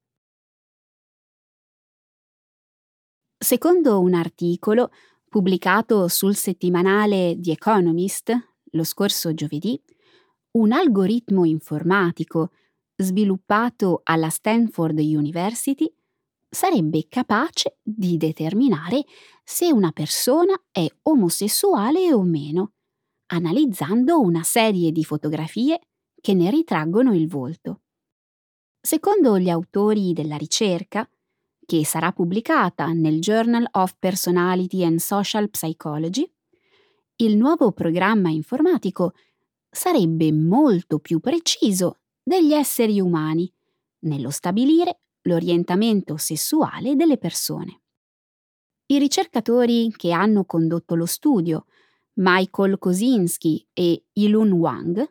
Secondo 3.38 4.02
un 4.02 4.16
articolo 4.16 4.92
pubblicato 5.30 6.10
sul 6.10 6.36
settimanale 6.36 7.38
The 7.40 7.52
Economist 7.52 8.36
lo 8.72 8.84
scorso 8.84 9.34
giovedì, 9.34 9.82
un 10.58 10.74
algoritmo 10.74 11.46
informatico 11.46 12.52
sviluppato 12.98 14.02
alla 14.04 14.30
Stanford 14.30 14.98
University 15.00 15.90
sarebbe 16.50 17.06
capace 17.08 17.78
di 17.82 18.18
determinare 18.18 19.06
se 19.42 19.72
una 19.72 19.94
persona 19.94 20.54
è 20.70 20.86
omosessuale 21.04 22.12
o 22.12 22.24
meno, 22.24 22.74
analizzando 23.28 24.20
una 24.20 24.44
serie 24.44 24.92
di 24.92 25.04
fotografie 25.04 25.80
che 26.20 26.34
ne 26.34 26.50
ritraggono 26.50 27.14
il 27.14 27.28
volto. 27.28 27.82
Secondo 28.80 29.38
gli 29.38 29.50
autori 29.50 30.14
della 30.14 30.38
ricerca, 30.38 31.10
che 31.66 31.86
sarà 31.86 32.12
pubblicata 32.12 32.88
nel 32.94 33.20
Journal 33.20 33.68
of 33.72 33.96
Personality 34.00 34.84
and 34.86 35.00
Social 35.00 35.50
Psychology, 35.50 36.30
il 37.18 37.36
nuovo 37.36 37.72
programma 37.72 38.30
informatico 38.30 39.14
sarebbe 39.70 40.32
molto 40.32 41.00
più 41.00 41.20
preciso 41.20 42.00
degli 42.24 42.54
esseri 42.54 43.00
umani 43.00 43.52
nello 44.00 44.30
stabilire 44.30 45.02
l'orientamento 45.24 46.16
sessuale 46.18 46.96
delle 46.96 47.18
persone. 47.18 47.82
I 48.86 49.00
ricercatori 49.00 49.92
che 49.96 50.12
hanno 50.12 50.46
condotto 50.46 50.96
lo 50.96 51.06
studio, 51.06 51.66
Michael 52.20 52.80
Kosinski 52.80 53.68
e 53.74 54.06
Ilun 54.14 54.52
Wang, 54.54 55.08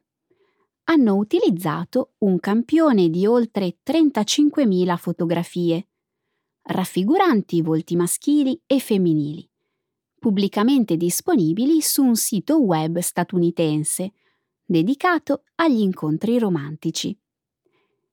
hanno 0.89 1.17
utilizzato 1.17 2.15
un 2.19 2.41
campione 2.41 3.09
di 3.11 3.27
oltre 3.27 3.79
35.000 3.85 4.97
fotografie, 4.97 5.89
raffiguranti 6.63 7.63
volti 7.63 7.95
maschili 7.95 8.61
e 8.67 8.81
femminili, 8.81 9.49
pubblicamente 10.19 10.97
disponibili 10.97 11.81
su 11.81 12.03
un 12.03 12.17
sito 12.17 12.61
web 12.61 12.99
statunitense 12.99 14.13
dedicato 14.65 15.45
agli 15.57 15.81
incontri 15.81 16.39
romantici. 16.39 17.17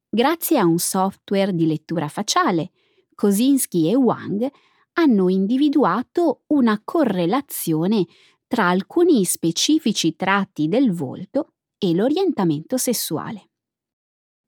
Grazie 0.08 0.60
a 0.60 0.66
un 0.66 0.78
software 0.78 1.54
di 1.56 1.66
lettura 1.66 2.08
facciale, 2.08 2.72
Kosinski 3.16 3.90
e 3.90 3.96
Wang 3.96 4.52
hanno 4.94 5.30
individuato 5.30 6.44
una 6.48 6.80
correlazione 6.84 8.06
tra 8.54 8.68
alcuni 8.70 9.26
specifici 9.26 10.16
tratti 10.16 10.68
del 10.68 10.92
volto 10.92 11.54
e 11.80 11.92
l'orientamento 11.96 12.78
sessuale. 12.78 13.50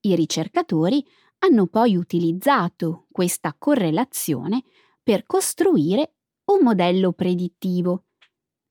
I 0.02 0.14
ricercatori 0.16 1.04
hanno 1.40 1.66
poi 1.66 1.96
utilizzato 1.96 3.08
questa 3.12 3.56
correlazione 3.58 4.62
per 5.02 5.26
costruire 5.26 6.18
un 6.52 6.60
modello 6.62 7.14
predittivo, 7.14 8.04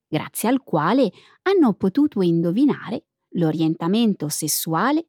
grazie 0.06 0.48
al 0.50 0.62
quale 0.62 1.10
hanno 1.42 1.74
potuto 1.74 2.22
indovinare 2.22 3.06
l'orientamento 3.30 4.28
sessuale 4.28 5.08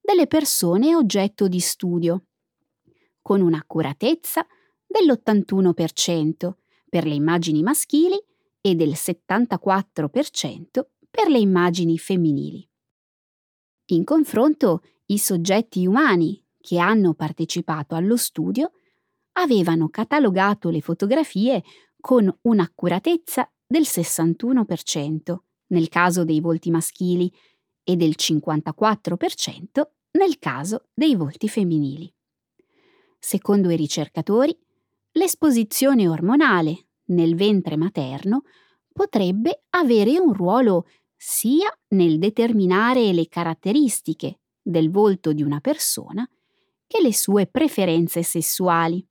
delle 0.00 0.28
persone 0.28 0.94
oggetto 0.94 1.48
di 1.48 1.58
studio, 1.58 2.26
con 3.20 3.40
un'accuratezza 3.40 4.46
dell'81% 4.86 6.52
per 6.88 7.06
le 7.06 7.14
immagini 7.14 7.64
maschili 7.64 8.22
e 8.66 8.74
del 8.74 8.92
74% 8.92 10.86
per 11.10 11.28
le 11.28 11.38
immagini 11.38 11.98
femminili. 11.98 12.66
In 13.88 14.04
confronto, 14.04 14.82
i 15.06 15.18
soggetti 15.18 15.84
umani 15.86 16.42
che 16.58 16.78
hanno 16.78 17.12
partecipato 17.12 17.94
allo 17.94 18.16
studio 18.16 18.72
avevano 19.32 19.90
catalogato 19.90 20.70
le 20.70 20.80
fotografie 20.80 21.62
con 22.00 22.34
un'accuratezza 22.40 23.52
del 23.66 23.82
61% 23.82 25.36
nel 25.66 25.90
caso 25.90 26.24
dei 26.24 26.40
volti 26.40 26.70
maschili 26.70 27.30
e 27.82 27.96
del 27.96 28.14
54% 28.18 29.82
nel 30.12 30.38
caso 30.38 30.86
dei 30.94 31.16
volti 31.16 31.50
femminili. 31.50 32.10
Secondo 33.18 33.68
i 33.68 33.76
ricercatori, 33.76 34.56
l'esposizione 35.12 36.08
ormonale 36.08 36.86
nel 37.06 37.34
ventre 37.34 37.76
materno 37.76 38.42
potrebbe 38.92 39.64
avere 39.70 40.18
un 40.18 40.32
ruolo 40.32 40.86
sia 41.16 41.68
nel 41.88 42.18
determinare 42.18 43.12
le 43.12 43.28
caratteristiche 43.28 44.40
del 44.62 44.90
volto 44.90 45.32
di 45.32 45.42
una 45.42 45.60
persona 45.60 46.28
che 46.86 47.02
le 47.02 47.12
sue 47.12 47.46
preferenze 47.46 48.22
sessuali. 48.22 49.04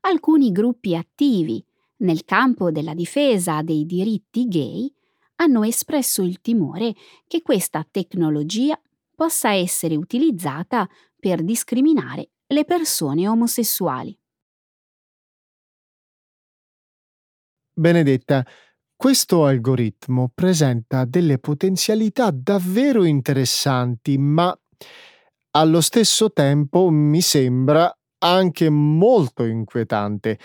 Alcuni 0.00 0.52
gruppi 0.52 0.94
attivi 0.94 1.64
nel 1.98 2.24
campo 2.24 2.70
della 2.70 2.92
difesa 2.92 3.62
dei 3.62 3.86
diritti 3.86 4.46
gay 4.46 4.92
hanno 5.36 5.62
espresso 5.64 6.22
il 6.22 6.40
timore 6.40 6.94
che 7.26 7.40
questa 7.42 7.86
tecnologia 7.90 8.78
possa 9.14 9.52
essere 9.52 9.96
utilizzata 9.96 10.88
per 11.18 11.42
discriminare 11.42 12.30
le 12.48 12.64
persone 12.64 13.26
omosessuali. 13.26 14.16
Benedetta, 17.76 18.46
questo 18.94 19.46
algoritmo 19.46 20.30
presenta 20.32 21.04
delle 21.04 21.38
potenzialità 21.38 22.30
davvero 22.30 23.02
interessanti, 23.02 24.16
ma 24.16 24.56
allo 25.56 25.80
stesso 25.80 26.32
tempo 26.32 26.88
mi 26.90 27.20
sembra 27.20 27.92
anche 28.18 28.70
molto 28.70 29.44
inquietante. 29.44 30.38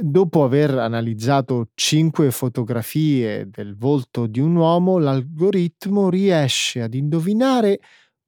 Dopo 0.00 0.44
aver 0.44 0.78
analizzato 0.78 1.70
cinque 1.74 2.30
fotografie 2.30 3.48
del 3.50 3.76
volto 3.76 4.26
di 4.26 4.38
un 4.38 4.54
uomo, 4.54 4.98
l'algoritmo 4.98 6.08
riesce 6.08 6.80
ad 6.80 6.94
indovinare 6.94 7.80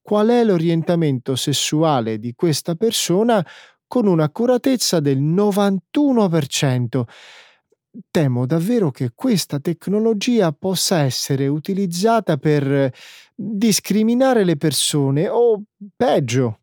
qual 0.03 0.27
è 0.29 0.43
l'orientamento 0.43 1.37
sessuale 1.37 2.19
di 2.19 2.35
questa 2.35 2.75
persona 2.75 3.47
con 3.87 4.09
un'accuratezza 4.09 4.99
del 4.99 5.21
91%. 5.21 7.05
Temo 8.11 8.46
davvero 8.46 8.90
che 8.90 9.11
questa 9.14 9.59
tecnologia 9.59 10.53
possa 10.53 11.00
essere 11.00 11.48
utilizzata 11.48 12.37
per 12.37 12.92
discriminare 13.35 14.44
le 14.44 14.57
persone 14.57 15.29
o, 15.29 15.62
peggio, 15.96 16.61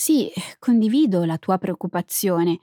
sì, 0.00 0.32
condivido 0.58 1.26
la 1.26 1.36
tua 1.36 1.58
preoccupazione. 1.58 2.60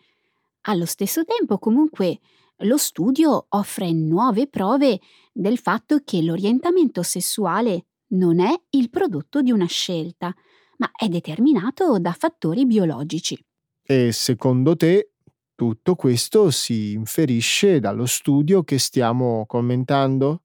Allo 0.62 0.88
stesso 0.88 1.24
tempo, 1.24 1.60
comunque, 1.60 2.18
lo 2.62 2.78
studio 2.78 3.46
offre 3.50 3.92
nuove 3.92 4.48
prove 4.48 5.00
del 5.32 5.60
fatto 5.60 6.02
che 6.04 6.24
l'orientamento 6.24 7.04
sessuale 7.04 7.86
non 8.14 8.40
è 8.40 8.52
il 8.72 8.90
prodotto 8.90 9.44
di 9.44 9.52
una 9.52 9.68
scelta, 9.68 10.34
ma 10.78 10.90
è 10.92 11.08
determinato 11.10 12.00
da 12.00 12.12
fattori 12.14 12.66
biologici. 12.66 13.40
E 13.84 14.12
secondo 14.12 14.76
te 14.76 15.12
tutto 15.58 15.96
questo 15.96 16.52
si 16.52 16.92
inferisce 16.92 17.80
dallo 17.80 18.06
studio 18.06 18.62
che 18.64 18.78
stiamo 18.78 19.44
commentando? 19.48 20.44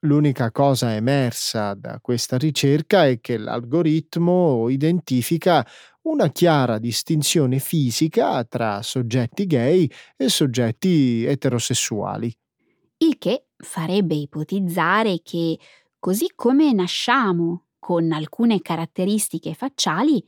L'unica 0.00 0.50
cosa 0.50 0.96
emersa 0.96 1.74
da 1.74 2.00
questa 2.00 2.36
ricerca 2.36 3.06
è 3.06 3.20
che 3.20 3.38
l'algoritmo 3.38 4.68
identifica 4.68 5.64
una 6.02 6.28
chiara 6.30 6.78
distinzione 6.78 7.60
fisica 7.60 8.42
tra 8.42 8.82
soggetti 8.82 9.46
gay 9.46 9.88
e 10.16 10.28
soggetti 10.28 11.24
eterosessuali. 11.24 12.36
Il 12.96 13.16
che 13.16 13.44
farebbe 13.56 14.16
ipotizzare 14.16 15.20
che, 15.22 15.56
così 16.00 16.32
come 16.34 16.72
nasciamo 16.72 17.66
con 17.78 18.10
alcune 18.10 18.60
caratteristiche 18.60 19.54
facciali, 19.54 20.20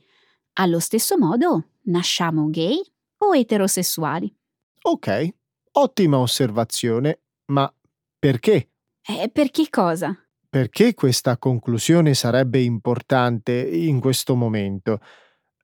allo 0.53 0.79
stesso 0.79 1.17
modo 1.17 1.71
nasciamo 1.81 2.49
gay 2.49 2.81
o 3.27 3.35
eterosessuali. 3.35 4.33
Ok, 4.81 5.27
ottima 5.73 6.17
osservazione, 6.19 7.21
ma 7.47 7.73
perché? 8.19 8.69
Eh, 9.05 9.29
per 9.29 9.51
che 9.51 9.67
cosa? 9.69 10.17
Perché 10.49 10.93
questa 10.93 11.37
conclusione 11.37 12.13
sarebbe 12.13 12.61
importante 12.61 13.53
in 13.53 13.99
questo 13.99 14.35
momento? 14.35 14.99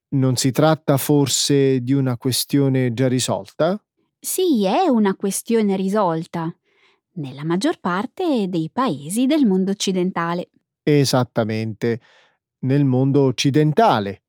Non 0.10 0.36
si 0.36 0.52
tratta 0.52 0.98
forse 0.98 1.82
di 1.82 1.94
una 1.94 2.18
questione 2.18 2.94
già 2.94 3.08
risolta? 3.08 3.82
Sì, 4.20 4.66
è 4.66 4.88
una 4.88 5.16
questione 5.16 5.76
risolta, 5.76 6.54
nella 7.14 7.46
maggior 7.46 7.80
parte 7.80 8.48
dei 8.50 8.70
paesi 8.74 9.26
del 9.28 9.46
mondo 9.46 9.72
occidentale. 9.72 10.50
Esattamente, 10.84 12.02
nel 12.62 12.84
mondo 12.84 13.22
occidentale. 13.22 14.24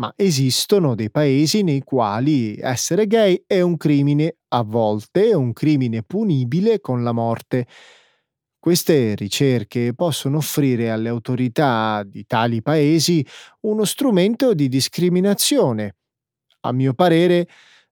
Ma 0.00 0.10
esistono 0.16 0.94
dei 0.94 1.10
paesi 1.10 1.62
nei 1.62 1.82
quali 1.82 2.56
essere 2.58 3.06
gay 3.06 3.44
è 3.46 3.60
un 3.60 3.76
crimine, 3.76 4.36
a 4.48 4.62
volte 4.62 5.28
è 5.28 5.34
un 5.34 5.52
crimine 5.52 6.02
punibile 6.02 6.80
con 6.80 7.02
la 7.02 7.12
morte. 7.12 7.66
Queste 8.58 9.14
ricerche 9.14 9.92
possono 9.94 10.38
offrire 10.38 10.90
alle 10.90 11.10
autorità 11.10 12.02
di 12.06 12.24
tali 12.24 12.62
paesi 12.62 13.24
uno 13.60 13.84
strumento 13.84 14.54
di 14.54 14.68
discriminazione. 14.68 15.96
A 16.60 16.72
mio 16.72 16.94
parere, 16.94 17.46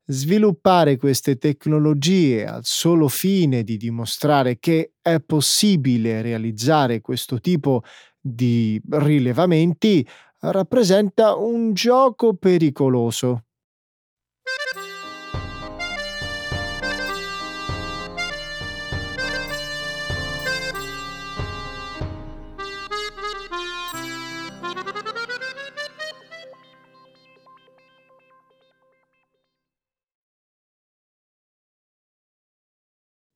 sviluppare 0.07 0.97
queste 0.97 1.37
tecnologie 1.37 2.47
al 2.47 2.65
solo 2.65 3.09
fine 3.09 3.63
di 3.63 3.77
dimostrare 3.77 4.59
che 4.59 4.93
è 5.03 5.21
possibile 5.21 6.23
realizzare 6.23 7.03
questo 7.03 7.39
tipo 7.39 7.83
di 8.19 8.81
rilevamenti 8.91 10.07
rappresenta 10.41 11.35
un 11.35 11.73
gioco 11.73 12.35
pericoloso. 12.35 13.43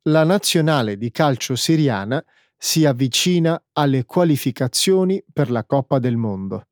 la 0.06 0.24
nazionale 0.24 0.96
di 0.96 1.10
calcio 1.10 1.54
siriana 1.54 2.22
si 2.56 2.84
avvicina 2.84 3.62
alle 3.72 4.04
qualificazioni 4.04 5.22
per 5.32 5.50
la 5.50 5.64
Coppa 5.64 5.98
del 5.98 6.16
Mondo. 6.16 6.66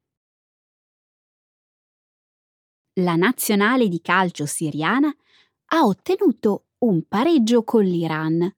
La 2.95 3.15
nazionale 3.15 3.89
di 3.89 4.01
calcio 4.01 4.47
siriana 4.47 5.15
ha 5.73 5.85
ottenuto 5.85 6.65
un 6.79 7.05
pareggio 7.07 7.63
con 7.63 7.85
l'Iran 7.85 8.53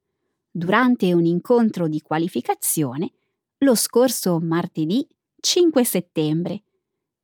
durante 0.50 1.12
un 1.12 1.24
incontro 1.24 1.88
di 1.88 2.00
qualificazione 2.00 3.12
lo 3.58 3.74
scorso 3.74 4.40
martedì 4.40 5.06
5 5.38 5.84
settembre, 5.84 6.62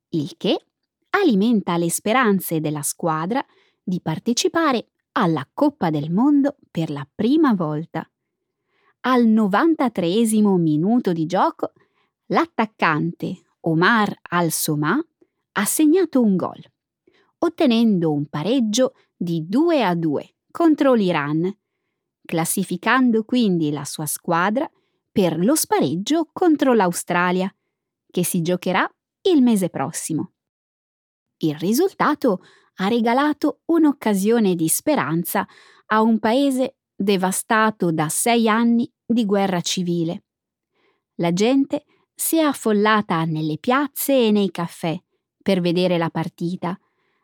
il 0.09 0.35
che 0.37 0.65
alimenta 1.09 1.77
le 1.77 1.89
speranze 1.89 2.59
della 2.59 2.81
squadra 2.81 3.45
di 3.83 3.99
partecipare 3.99 4.89
alla 5.13 5.45
Coppa 5.51 5.89
del 5.89 6.11
Mondo 6.11 6.55
per 6.71 6.91
la 6.91 7.05
prima 7.13 7.53
volta. 7.53 8.09
Al 9.01 9.25
93 9.25 10.07
minuto 10.57 11.11
di 11.11 11.25
gioco, 11.25 11.73
l'attaccante 12.27 13.41
Omar 13.61 14.13
Al-Somà 14.29 14.97
ha 15.53 15.65
segnato 15.65 16.21
un 16.21 16.35
gol, 16.35 16.61
ottenendo 17.39 18.11
un 18.11 18.27
pareggio 18.27 18.93
di 19.15 19.47
2 19.47 19.83
a 19.83 19.95
2 19.95 20.35
contro 20.51 20.93
l'Iran, 20.93 21.51
classificando 22.25 23.23
quindi 23.23 23.71
la 23.71 23.85
sua 23.85 24.05
squadra 24.05 24.69
per 25.11 25.37
lo 25.37 25.55
spareggio 25.55 26.29
contro 26.31 26.73
l'Australia, 26.73 27.53
che 28.09 28.23
si 28.23 28.41
giocherà 28.41 28.89
il 29.23 29.41
mese 29.41 29.69
prossimo. 29.69 30.33
Il 31.37 31.55
risultato 31.55 32.41
ha 32.75 32.87
regalato 32.87 33.61
un'occasione 33.65 34.55
di 34.55 34.67
speranza 34.67 35.47
a 35.87 36.01
un 36.01 36.19
paese 36.19 36.77
devastato 36.95 37.91
da 37.91 38.09
sei 38.09 38.47
anni 38.47 38.89
di 39.05 39.25
guerra 39.25 39.61
civile. 39.61 40.23
La 41.15 41.33
gente 41.33 41.85
si 42.13 42.37
è 42.37 42.41
affollata 42.41 43.23
nelle 43.25 43.57
piazze 43.57 44.27
e 44.27 44.31
nei 44.31 44.51
caffè 44.51 44.97
per 45.41 45.61
vedere 45.61 45.97
la 45.97 46.09
partita, 46.09 46.77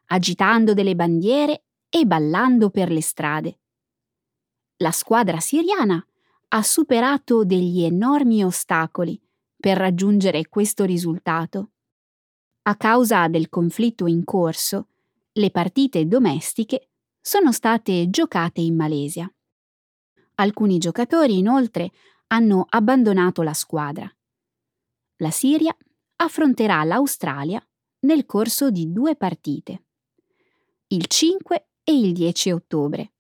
agitando 0.08 0.74
delle 0.74 0.96
bandiere 0.96 1.66
e 1.90 2.06
ballando 2.06 2.70
per 2.70 2.92
le 2.92 3.02
strade. 3.02 3.60
La 4.78 4.92
squadra 4.92 5.40
siriana 5.40 6.06
ha 6.50 6.62
superato 6.62 7.44
degli 7.44 7.84
enormi 7.84 8.44
ostacoli 8.44 9.20
per 9.58 9.78
raggiungere 9.78 10.48
questo 10.48 10.84
risultato. 10.84 11.72
A 12.64 12.76
causa 12.76 13.28
del 13.28 13.50
conflitto 13.50 14.08
in 14.08 14.24
corso, 14.24 14.88
le 15.34 15.52
partite 15.52 16.08
domestiche 16.08 16.90
sono 17.22 17.52
state 17.52 18.10
giocate 18.10 18.62
in 18.62 18.76
Malesia. 18.76 19.32
Alcuni 20.36 20.78
giocatori 20.78 21.38
inoltre 21.38 21.92
hanno 22.28 22.66
abbandonato 22.68 23.42
la 23.42 23.54
squadra. 23.54 24.10
La 25.18 25.32
Siria 25.32 25.76
affronterà 26.18 26.84
l'Australia 26.84 27.66
nel 28.02 28.26
corso 28.26 28.70
di 28.70 28.92
due 28.92 29.16
partite, 29.16 29.85
il 30.96 31.08
5 31.08 31.68
e 31.84 31.94
il 31.94 32.14
10 32.14 32.52
ottobre. 32.52 33.12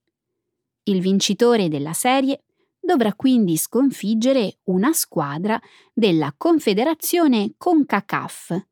Il 0.84 1.02
vincitore 1.02 1.68
della 1.68 1.92
serie 1.92 2.44
dovrà 2.80 3.14
quindi 3.14 3.58
sconfiggere 3.58 4.60
una 4.66 4.94
squadra 4.94 5.60
della 5.94 6.34
Confederazione 6.38 7.56
CONCACAF, 7.58 8.66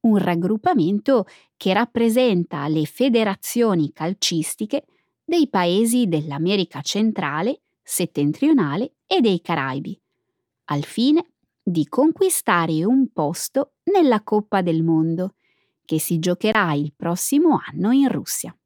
un 0.00 0.18
raggruppamento 0.18 1.26
che 1.56 1.72
rappresenta 1.72 2.66
le 2.66 2.86
federazioni 2.86 3.92
calcistiche 3.92 4.84
dei 5.22 5.48
paesi 5.48 6.08
dell'America 6.08 6.80
centrale, 6.80 7.60
settentrionale 7.82 8.94
e 9.06 9.20
dei 9.20 9.40
Caraibi, 9.40 9.96
al 10.66 10.82
fine 10.82 11.24
di 11.62 11.86
conquistare 11.86 12.84
un 12.84 13.12
posto 13.12 13.74
nella 13.92 14.22
Coppa 14.22 14.60
del 14.60 14.82
Mondo, 14.82 15.34
che 15.90 15.98
si 15.98 16.20
giocherà 16.20 16.72
il 16.74 16.92
prossimo 16.94 17.58
anno 17.66 17.90
in 17.90 18.08
Russia. 18.08 18.56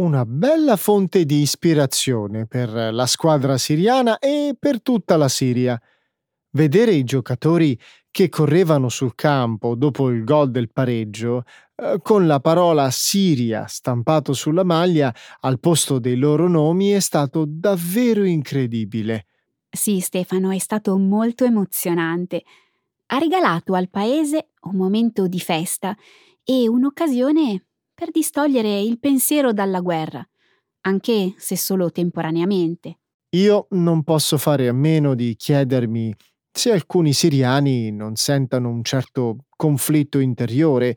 Una 0.00 0.24
bella 0.26 0.74
fonte 0.74 1.24
di 1.24 1.40
ispirazione 1.40 2.48
per 2.48 2.70
la 2.92 3.06
squadra 3.06 3.56
siriana 3.56 4.18
e 4.18 4.56
per 4.58 4.82
tutta 4.82 5.16
la 5.16 5.28
Siria. 5.28 5.80
Vedere 6.50 6.90
i 6.94 7.04
giocatori 7.04 7.78
che 8.10 8.28
correvano 8.28 8.88
sul 8.88 9.14
campo 9.14 9.76
dopo 9.76 10.10
il 10.10 10.24
gol 10.24 10.50
del 10.50 10.72
pareggio 10.72 11.44
eh, 11.76 12.00
con 12.02 12.26
la 12.26 12.40
parola 12.40 12.90
Siria 12.90 13.68
stampato 13.68 14.32
sulla 14.32 14.64
maglia 14.64 15.14
al 15.42 15.60
posto 15.60 16.00
dei 16.00 16.16
loro 16.16 16.48
nomi 16.48 16.90
è 16.90 16.98
stato 16.98 17.44
davvero 17.46 18.24
incredibile. 18.24 19.26
Sì, 19.70 20.00
Stefano, 20.00 20.50
è 20.50 20.58
stato 20.58 20.98
molto 20.98 21.44
emozionante. 21.44 22.42
Ha 23.12 23.18
regalato 23.18 23.74
al 23.74 23.88
paese 23.88 24.50
un 24.62 24.76
momento 24.76 25.26
di 25.26 25.40
festa 25.40 25.96
e 26.44 26.68
un'occasione 26.68 27.66
per 27.92 28.10
distogliere 28.12 28.80
il 28.80 29.00
pensiero 29.00 29.52
dalla 29.52 29.80
guerra, 29.80 30.24
anche 30.82 31.34
se 31.36 31.56
solo 31.56 31.90
temporaneamente. 31.90 32.98
Io 33.30 33.66
non 33.70 34.04
posso 34.04 34.38
fare 34.38 34.68
a 34.68 34.72
meno 34.72 35.14
di 35.14 35.34
chiedermi 35.34 36.14
se 36.52 36.72
alcuni 36.72 37.12
siriani 37.12 37.90
non 37.90 38.14
sentano 38.14 38.68
un 38.68 38.84
certo 38.84 39.46
conflitto 39.56 40.18
interiore, 40.18 40.96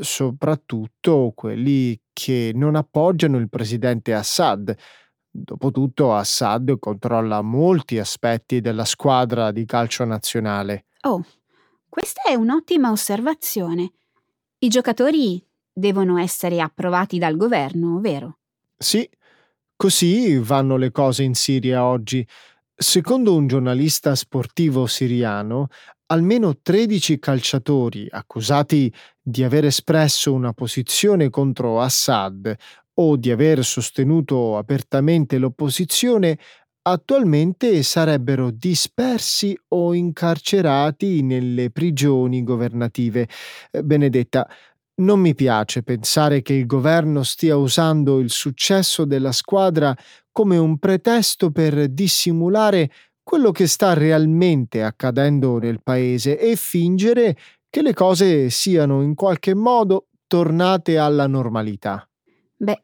soprattutto 0.00 1.32
quelli 1.34 1.98
che 2.12 2.52
non 2.54 2.76
appoggiano 2.76 3.38
il 3.38 3.48
presidente 3.48 4.12
Assad. 4.12 4.74
Dopotutto 5.30 6.14
Assad 6.14 6.78
controlla 6.78 7.40
molti 7.40 7.98
aspetti 7.98 8.60
della 8.60 8.84
squadra 8.84 9.52
di 9.52 9.64
calcio 9.64 10.04
nazionale. 10.04 10.86
Oh, 11.02 11.24
questa 11.96 12.24
è 12.24 12.34
un'ottima 12.34 12.90
osservazione. 12.90 13.92
I 14.58 14.68
giocatori 14.68 15.42
devono 15.72 16.18
essere 16.18 16.60
approvati 16.60 17.16
dal 17.16 17.38
governo, 17.38 18.00
vero? 18.00 18.36
Sì, 18.76 19.08
così 19.74 20.36
vanno 20.36 20.76
le 20.76 20.90
cose 20.90 21.22
in 21.22 21.32
Siria 21.32 21.86
oggi. 21.86 22.26
Secondo 22.74 23.34
un 23.34 23.46
giornalista 23.46 24.14
sportivo 24.14 24.84
siriano, 24.84 25.68
almeno 26.08 26.58
13 26.60 27.18
calciatori 27.18 28.06
accusati 28.10 28.92
di 29.18 29.42
aver 29.42 29.64
espresso 29.64 30.34
una 30.34 30.52
posizione 30.52 31.30
contro 31.30 31.80
Assad 31.80 32.54
o 32.92 33.16
di 33.16 33.30
aver 33.30 33.64
sostenuto 33.64 34.58
apertamente 34.58 35.38
l'opposizione 35.38 36.38
attualmente 36.88 37.82
sarebbero 37.82 38.50
dispersi 38.50 39.58
o 39.68 39.92
incarcerati 39.92 41.22
nelle 41.22 41.70
prigioni 41.70 42.44
governative. 42.44 43.28
Eh, 43.70 43.82
Benedetta, 43.82 44.48
non 44.98 45.20
mi 45.20 45.34
piace 45.34 45.82
pensare 45.82 46.42
che 46.42 46.54
il 46.54 46.64
governo 46.64 47.22
stia 47.22 47.56
usando 47.56 48.18
il 48.20 48.30
successo 48.30 49.04
della 49.04 49.32
squadra 49.32 49.94
come 50.30 50.56
un 50.56 50.78
pretesto 50.78 51.50
per 51.50 51.88
dissimulare 51.88 52.90
quello 53.22 53.50
che 53.50 53.66
sta 53.66 53.92
realmente 53.92 54.82
accadendo 54.82 55.58
nel 55.58 55.82
paese 55.82 56.38
e 56.38 56.54
fingere 56.54 57.36
che 57.68 57.82
le 57.82 57.92
cose 57.94 58.48
siano 58.48 59.02
in 59.02 59.14
qualche 59.14 59.54
modo 59.54 60.06
tornate 60.28 60.98
alla 60.98 61.26
normalità. 61.26 62.08
Beh, 62.56 62.80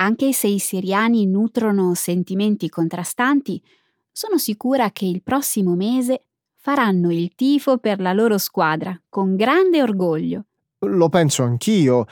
anche 0.00 0.32
se 0.32 0.46
i 0.46 0.58
siriani 0.58 1.26
nutrono 1.26 1.94
sentimenti 1.94 2.68
contrastanti, 2.68 3.62
sono 4.10 4.38
sicura 4.38 4.90
che 4.90 5.04
il 5.04 5.22
prossimo 5.22 5.74
mese 5.74 6.24
faranno 6.56 7.10
il 7.10 7.34
tifo 7.34 7.78
per 7.78 8.00
la 8.00 8.12
loro 8.12 8.38
squadra 8.38 8.98
con 9.08 9.36
grande 9.36 9.82
orgoglio. 9.82 10.44
Lo 10.80 11.08
penso 11.08 11.42
anch'io. 11.42 12.06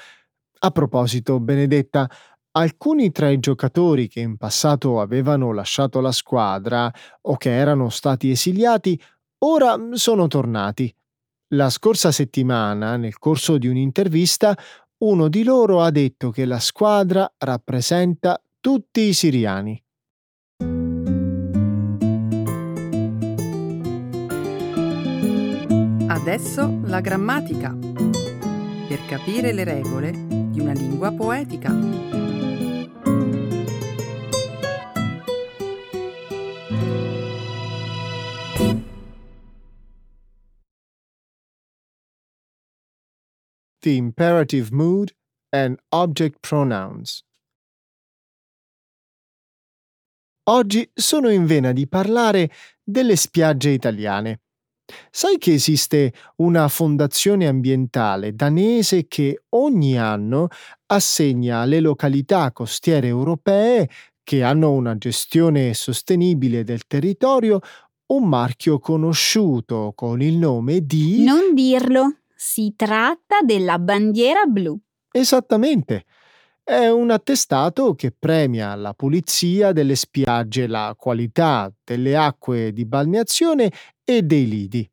A 0.60 0.70
proposito, 0.70 1.40
Benedetta, 1.40 2.08
alcuni 2.52 3.10
tra 3.10 3.30
i 3.30 3.38
giocatori 3.38 4.08
che 4.08 4.20
in 4.20 4.36
passato 4.36 5.00
avevano 5.00 5.52
lasciato 5.52 6.00
la 6.00 6.12
squadra 6.12 6.92
o 7.22 7.36
che 7.36 7.50
erano 7.50 7.88
stati 7.88 8.30
esiliati 8.30 9.00
ora 9.38 9.76
sono 9.92 10.26
tornati. 10.26 10.94
La 11.52 11.70
scorsa 11.70 12.12
settimana, 12.12 12.96
nel 12.96 13.18
corso 13.18 13.56
di 13.56 13.68
un'intervista, 13.68 14.54
uno 14.98 15.28
di 15.28 15.44
loro 15.44 15.80
ha 15.80 15.90
detto 15.90 16.30
che 16.30 16.44
la 16.44 16.58
squadra 16.58 17.32
rappresenta 17.38 18.40
tutti 18.60 19.02
i 19.02 19.12
siriani. 19.12 19.80
Adesso 26.08 26.80
la 26.84 27.00
grammatica. 27.00 27.76
Per 28.88 29.06
capire 29.06 29.52
le 29.52 29.64
regole 29.64 30.10
di 30.10 30.58
una 30.58 30.72
lingua 30.72 31.12
poetica. 31.12 32.27
The 43.80 43.96
imperative 43.96 44.72
mood 44.72 45.12
and 45.50 45.78
object 45.90 46.38
pronouns. 46.40 47.22
Oggi 50.50 50.90
sono 50.94 51.28
in 51.28 51.44
vena 51.44 51.72
di 51.72 51.86
parlare 51.86 52.50
delle 52.82 53.16
spiagge 53.16 53.70
italiane. 53.70 54.40
Sai 55.10 55.36
che 55.36 55.52
esiste 55.52 56.12
una 56.36 56.68
fondazione 56.68 57.46
ambientale 57.46 58.34
danese 58.34 59.06
che 59.06 59.42
ogni 59.50 59.98
anno 59.98 60.48
assegna 60.86 61.58
alle 61.58 61.80
località 61.80 62.50
costiere 62.52 63.08
europee 63.08 63.88
che 64.24 64.42
hanno 64.42 64.72
una 64.72 64.96
gestione 64.96 65.74
sostenibile 65.74 66.64
del 66.64 66.86
territorio 66.86 67.60
un 68.06 68.26
marchio 68.26 68.78
conosciuto 68.78 69.92
con 69.94 70.22
il 70.22 70.36
nome 70.36 70.80
di... 70.80 71.22
Non 71.24 71.52
dirlo, 71.52 72.20
si 72.40 72.74
tratta 72.76 73.40
della 73.44 73.80
bandiera 73.80 74.44
blu. 74.44 74.78
Esattamente. 75.10 76.04
È 76.62 76.86
un 76.88 77.10
attestato 77.10 77.94
che 77.94 78.14
premia 78.16 78.74
la 78.76 78.94
pulizia 78.94 79.72
delle 79.72 79.96
spiagge, 79.96 80.68
la 80.68 80.94
qualità 80.96 81.72
delle 81.82 82.16
acque 82.16 82.72
di 82.72 82.84
balneazione 82.84 83.72
e 84.04 84.22
dei 84.22 84.46
lidi. 84.46 84.88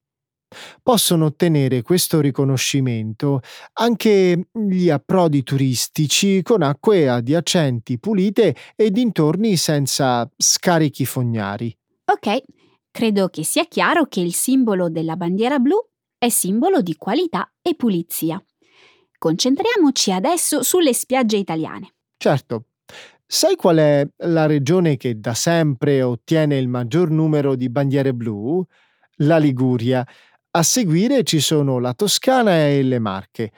Possono 0.81 1.25
ottenere 1.25 1.81
questo 1.81 2.19
riconoscimento 2.21 3.41
anche 3.73 4.47
gli 4.51 4.89
approdi 4.89 5.43
turistici 5.43 6.41
con 6.41 6.61
acque 6.63 7.09
adiacenti 7.09 7.99
pulite 7.99 8.55
e 8.75 8.89
dintorni 8.89 9.57
senza 9.57 10.27
scarichi 10.35 11.05
fognari. 11.05 11.77
Ok, 12.05 12.41
credo 12.89 13.27
che 13.27 13.43
sia 13.43 13.65
chiaro 13.65 14.05
che 14.05 14.21
il 14.21 14.33
simbolo 14.33 14.89
della 14.89 15.17
bandiera 15.17 15.59
blu 15.59 15.77
è 16.25 16.29
simbolo 16.29 16.81
di 16.81 16.95
qualità 16.95 17.51
e 17.61 17.75
pulizia. 17.75 18.43
Concentriamoci 19.17 20.11
adesso 20.11 20.63
sulle 20.63 20.93
spiagge 20.93 21.37
italiane. 21.37 21.93
Certo. 22.17 22.65
Sai 23.27 23.55
qual 23.55 23.77
è 23.77 24.07
la 24.17 24.45
regione 24.47 24.97
che 24.97 25.19
da 25.19 25.33
sempre 25.33 26.01
ottiene 26.01 26.57
il 26.57 26.67
maggior 26.67 27.09
numero 27.09 27.55
di 27.55 27.69
bandiere 27.69 28.13
blu? 28.13 28.63
La 29.17 29.37
Liguria. 29.37 30.05
A 30.51 30.63
seguire 30.63 31.23
ci 31.23 31.39
sono 31.39 31.79
la 31.79 31.93
Toscana 31.93 32.67
e 32.67 32.81
le 32.81 32.99
Marche. 32.99 33.51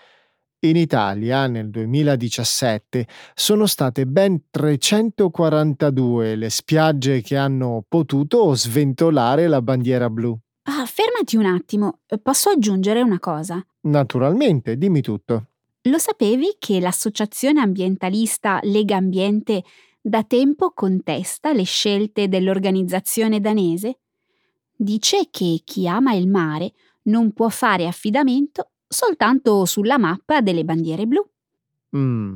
In 0.59 0.75
Italia, 0.75 1.47
nel 1.47 1.69
2017, 1.69 3.07
sono 3.33 3.65
state 3.65 4.05
ben 4.05 4.45
342 4.49 6.35
le 6.35 6.49
spiagge 6.49 7.21
che 7.21 7.37
hanno 7.37 7.85
potuto 7.87 8.53
sventolare 8.55 9.47
la 9.47 9.61
bandiera 9.61 10.09
blu. 10.09 10.37
Ah, 10.69 10.85
fermati 10.85 11.37
un 11.37 11.45
attimo, 11.45 11.99
posso 12.21 12.49
aggiungere 12.49 13.01
una 13.01 13.19
cosa? 13.19 13.65
Naturalmente, 13.81 14.77
dimmi 14.77 14.99
tutto. 14.99 15.47
Lo 15.83 15.97
sapevi 15.97 16.57
che 16.59 16.81
l'associazione 16.81 17.61
ambientalista 17.61 18.59
Lega 18.63 18.97
Ambiente 18.97 19.63
da 20.01 20.23
tempo 20.23 20.71
contesta 20.71 21.53
le 21.53 21.63
scelte 21.63 22.27
dell'organizzazione 22.27 23.39
danese? 23.39 23.99
Dice 24.75 25.29
che 25.31 25.61
chi 25.63 25.87
ama 25.87 26.13
il 26.13 26.27
mare 26.27 26.73
non 27.03 27.31
può 27.31 27.47
fare 27.47 27.87
affidamento 27.87 28.71
soltanto 28.85 29.63
sulla 29.63 29.97
mappa 29.97 30.41
delle 30.41 30.65
bandiere 30.65 31.05
blu. 31.05 31.25
Mm. 31.95 32.33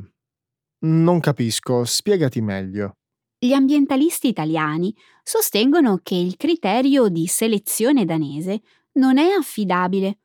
Non 0.84 1.20
capisco, 1.20 1.84
spiegati 1.84 2.40
meglio. 2.40 2.96
Gli 3.44 3.54
ambientalisti 3.54 4.28
italiani 4.28 4.94
sostengono 5.20 5.98
che 6.00 6.14
il 6.14 6.36
criterio 6.36 7.08
di 7.08 7.26
selezione 7.26 8.04
danese 8.04 8.62
non 8.92 9.18
è 9.18 9.32
affidabile 9.32 10.18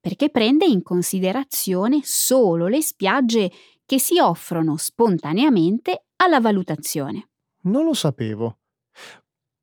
perché 0.00 0.30
prende 0.30 0.64
in 0.64 0.82
considerazione 0.82 2.00
solo 2.02 2.68
le 2.68 2.80
spiagge 2.80 3.52
che 3.84 3.98
si 3.98 4.18
offrono 4.18 4.78
spontaneamente 4.78 6.06
alla 6.16 6.40
valutazione. 6.40 7.28
Non 7.64 7.84
lo 7.84 7.92
sapevo. 7.92 8.60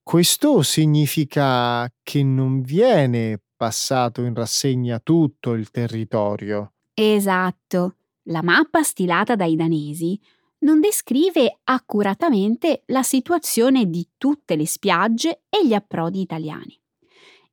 Questo 0.03 0.61
significa 0.61 1.91
che 2.03 2.21
non 2.21 2.61
viene 2.61 3.41
passato 3.55 4.21
in 4.21 4.35
rassegna 4.35 4.99
tutto 4.99 5.53
il 5.53 5.71
territorio. 5.71 6.73
Esatto. 6.93 7.95
La 8.25 8.43
mappa 8.43 8.83
stilata 8.83 9.35
dai 9.35 9.55
danesi 9.55 10.21
non 10.59 10.79
descrive 10.79 11.59
accuratamente 11.63 12.83
la 12.87 13.03
situazione 13.03 13.89
di 13.89 14.07
tutte 14.17 14.55
le 14.55 14.67
spiagge 14.67 15.43
e 15.49 15.65
gli 15.65 15.73
approdi 15.73 16.21
italiani. 16.21 16.77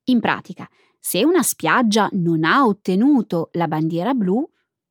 In 0.04 0.20
pratica, 0.20 0.68
se 0.98 1.24
una 1.24 1.42
spiaggia 1.42 2.08
non 2.12 2.44
ha 2.44 2.66
ottenuto 2.66 3.50
la 3.52 3.68
bandiera 3.68 4.14
blu, 4.14 4.48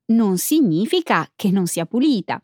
non 0.07 0.37
significa 0.37 1.29
che 1.35 1.51
non 1.51 1.67
sia 1.67 1.85
pulita. 1.85 2.41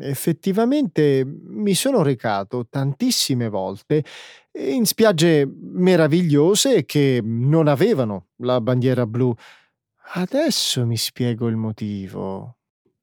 Effettivamente 0.00 1.24
mi 1.24 1.74
sono 1.74 2.02
recato 2.02 2.66
tantissime 2.68 3.48
volte 3.48 4.04
in 4.52 4.84
spiagge 4.84 5.46
meravigliose 5.46 6.84
che 6.84 7.20
non 7.22 7.68
avevano 7.68 8.28
la 8.38 8.60
bandiera 8.60 9.06
blu. 9.06 9.32
Adesso 10.14 10.84
mi 10.84 10.96
spiego 10.96 11.48
il 11.48 11.56
motivo. 11.56 12.57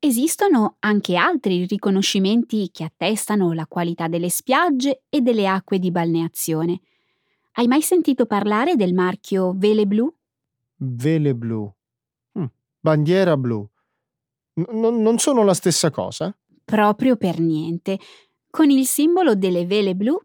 Esistono 0.05 0.75
anche 0.81 1.15
altri 1.15 1.65
riconoscimenti 1.65 2.69
che 2.71 2.83
attestano 2.83 3.53
la 3.53 3.65
qualità 3.65 4.07
delle 4.07 4.29
spiagge 4.29 5.05
e 5.09 5.21
delle 5.21 5.47
acque 5.47 5.79
di 5.79 5.89
balneazione. 5.89 6.81
Hai 7.53 7.65
mai 7.65 7.81
sentito 7.81 8.27
parlare 8.27 8.75
del 8.75 8.93
marchio 8.93 9.53
Vele 9.55 9.87
Blu? 9.87 10.13
Vele 10.75 11.33
blu. 11.33 11.73
Hm, 12.33 12.45
bandiera 12.79 13.35
blu. 13.35 13.67
N- 14.53 15.01
non 15.01 15.17
sono 15.17 15.43
la 15.43 15.55
stessa 15.55 15.89
cosa? 15.89 16.37
Proprio 16.63 17.15
per 17.15 17.39
niente. 17.39 17.97
Con 18.51 18.69
il 18.69 18.85
simbolo 18.85 19.33
delle 19.33 19.65
vele 19.65 19.95
blu, 19.95 20.15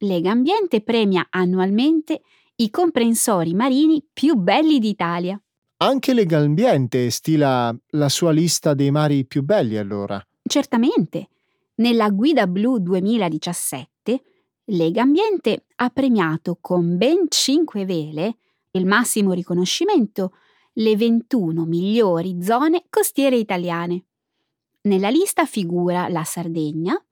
Lega 0.00 0.32
Ambiente 0.32 0.82
premia 0.82 1.26
annualmente 1.30 2.20
i 2.56 2.68
comprensori 2.68 3.54
marini 3.54 4.06
più 4.12 4.34
belli 4.34 4.78
d'Italia. 4.78 5.42
Anche 5.82 6.12
Lega 6.12 6.36
Ambiente 6.36 7.08
stila 7.08 7.74
la 7.92 8.08
sua 8.10 8.32
lista 8.32 8.74
dei 8.74 8.90
mari 8.90 9.24
più 9.24 9.42
belli 9.42 9.78
allora. 9.78 10.22
Certamente. 10.42 11.28
Nella 11.76 12.10
Guida 12.10 12.46
Blu 12.46 12.78
2017 12.80 14.22
Lega 14.64 15.00
Ambiente 15.00 15.64
ha 15.76 15.88
premiato 15.88 16.58
con 16.60 16.98
ben 16.98 17.24
5 17.30 17.86
vele, 17.86 18.36
il 18.72 18.84
massimo 18.84 19.32
riconoscimento, 19.32 20.34
le 20.74 20.96
21 20.98 21.64
migliori 21.64 22.42
zone 22.42 22.84
costiere 22.90 23.36
italiane. 23.36 24.04
Nella 24.82 25.08
lista 25.08 25.46
figura 25.46 26.08
la 26.08 26.24
Sardegna, 26.24 27.02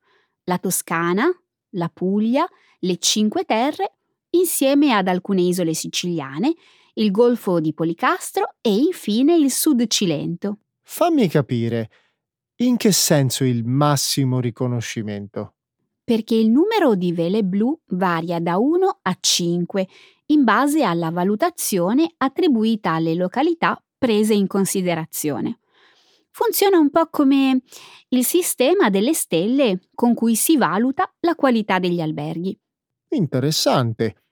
la 0.43 0.59
Toscana, 0.59 1.27
la 1.69 1.89
Puglia, 1.89 2.47
le 2.81 2.97
Cinque 2.99 3.45
Terre, 3.45 3.95
insieme 4.29 4.93
ad 4.93 5.07
alcune 5.07 5.41
isole 5.41 5.73
siciliane, 5.73 6.53
il 6.95 7.11
Golfo 7.11 7.59
di 7.59 7.73
Policastro 7.73 8.55
e 8.61 8.73
infine 8.73 9.35
il 9.35 9.51
Sud 9.51 9.87
Cilento. 9.87 10.57
Fammi 10.81 11.27
capire, 11.27 11.89
in 12.57 12.77
che 12.77 12.91
senso 12.91 13.43
il 13.43 13.63
massimo 13.63 14.39
riconoscimento? 14.39 15.53
perché 16.09 16.33
il 16.33 16.49
numero 16.49 16.95
di 16.95 17.13
vele 17.13 17.43
blu 17.43 17.79
varia 17.89 18.39
da 18.39 18.57
1 18.57 18.99
a 19.03 19.17
5 19.19 19.87
in 20.31 20.43
base 20.43 20.81
alla 20.81 21.11
valutazione 21.11 22.15
attribuita 22.17 22.93
alle 22.93 23.13
località 23.13 23.79
prese 23.95 24.33
in 24.33 24.47
considerazione. 24.47 25.59
Funziona 26.31 26.79
un 26.79 26.89
po' 26.89 27.09
come 27.11 27.61
il 28.07 28.25
sistema 28.25 28.89
delle 28.89 29.13
stelle 29.13 29.81
con 29.93 30.15
cui 30.15 30.35
si 30.35 30.57
valuta 30.57 31.13
la 31.19 31.35
qualità 31.35 31.77
degli 31.77 32.01
alberghi. 32.01 32.59
Interessante. 33.09 34.23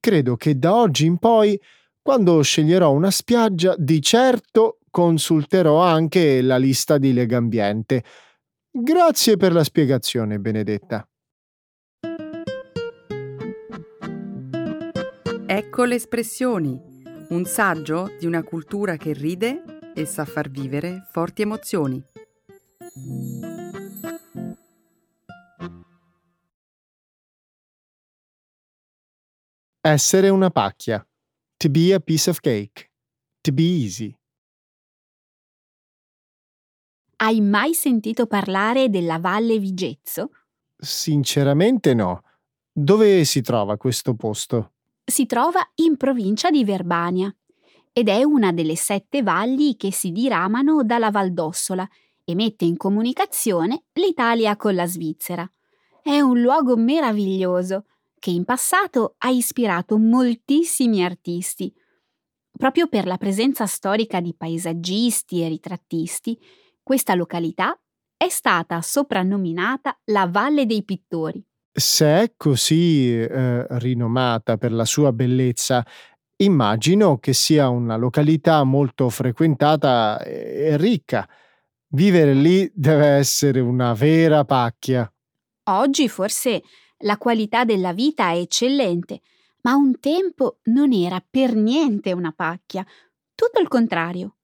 Credo 0.00 0.34
che 0.34 0.58
da 0.58 0.74
oggi 0.74 1.06
in 1.06 1.18
poi, 1.18 1.56
quando 2.02 2.42
sceglierò 2.42 2.90
una 2.90 3.12
spiaggia, 3.12 3.74
di 3.78 4.02
certo 4.02 4.78
consulterò 4.90 5.80
anche 5.80 6.42
la 6.42 6.56
lista 6.56 6.98
di 6.98 7.12
Legambiente. 7.12 8.02
Grazie 8.70 9.36
per 9.36 9.52
la 9.52 9.62
spiegazione, 9.62 10.38
Benedetta. 10.38 11.06
Ecco 15.46 15.84
le 15.84 15.94
espressioni, 15.94 16.80
un 17.28 17.44
saggio 17.44 18.10
di 18.18 18.26
una 18.26 18.42
cultura 18.42 18.96
che 18.96 19.12
ride 19.12 19.62
e 19.94 20.04
sa 20.04 20.24
far 20.24 20.50
vivere 20.50 21.06
forti 21.10 21.42
emozioni. 21.42 22.02
Essere 29.84 30.28
una 30.28 30.50
pacchia. 30.50 31.04
To 31.62 31.70
be 31.70 31.92
a 31.94 32.00
piece 32.00 32.28
of 32.28 32.40
cake. 32.40 32.90
To 33.42 33.52
be 33.52 33.62
easy. 33.62 34.12
Hai 37.18 37.40
mai 37.40 37.72
sentito 37.72 38.26
parlare 38.26 38.90
della 38.90 39.20
Valle 39.20 39.60
Vigezzo? 39.60 40.30
Sinceramente 40.76 41.94
no. 41.94 42.24
Dove 42.72 43.24
si 43.24 43.42
trova 43.42 43.76
questo 43.76 44.14
posto? 44.14 44.72
Si 45.04 45.24
trova 45.26 45.60
in 45.76 45.96
provincia 45.96 46.50
di 46.50 46.64
Verbania 46.64 47.32
ed 47.92 48.08
è 48.08 48.24
una 48.24 48.50
delle 48.50 48.74
sette 48.74 49.22
valli 49.22 49.76
che 49.76 49.92
si 49.92 50.10
diramano 50.10 50.82
dalla 50.82 51.12
Val 51.12 51.32
d'Ossola 51.32 51.88
e 52.24 52.34
mette 52.34 52.64
in 52.64 52.76
comunicazione 52.76 53.84
l'Italia 53.92 54.56
con 54.56 54.74
la 54.74 54.86
Svizzera. 54.88 55.48
È 56.02 56.18
un 56.18 56.40
luogo 56.40 56.74
meraviglioso 56.76 57.84
che 58.22 58.30
in 58.30 58.44
passato 58.44 59.16
ha 59.18 59.30
ispirato 59.30 59.98
moltissimi 59.98 61.04
artisti. 61.04 61.74
Proprio 62.56 62.86
per 62.86 63.04
la 63.04 63.16
presenza 63.16 63.66
storica 63.66 64.20
di 64.20 64.32
paesaggisti 64.32 65.42
e 65.42 65.48
ritrattisti, 65.48 66.38
questa 66.84 67.16
località 67.16 67.76
è 68.16 68.28
stata 68.28 68.80
soprannominata 68.80 69.98
la 70.04 70.28
Valle 70.30 70.66
dei 70.66 70.84
Pittori. 70.84 71.44
Se 71.72 72.06
è 72.06 72.32
così 72.36 73.12
eh, 73.12 73.66
rinomata 73.80 74.56
per 74.56 74.70
la 74.70 74.84
sua 74.84 75.12
bellezza, 75.12 75.84
immagino 76.36 77.18
che 77.18 77.32
sia 77.32 77.70
una 77.70 77.96
località 77.96 78.62
molto 78.62 79.08
frequentata 79.08 80.22
e 80.22 80.76
ricca. 80.76 81.28
Vivere 81.88 82.34
lì 82.34 82.70
deve 82.72 83.06
essere 83.06 83.58
una 83.58 83.94
vera 83.94 84.44
pacchia. 84.44 85.12
Oggi 85.70 86.08
forse 86.08 86.62
la 87.02 87.16
qualità 87.18 87.64
della 87.64 87.92
vita 87.92 88.30
è 88.30 88.38
eccellente, 88.38 89.20
ma 89.62 89.74
un 89.74 89.98
tempo 90.00 90.58
non 90.64 90.92
era 90.92 91.24
per 91.28 91.54
niente 91.54 92.12
una 92.12 92.32
pacchia, 92.32 92.84
tutto 93.34 93.60
il 93.60 93.68
contrario. 93.68 94.36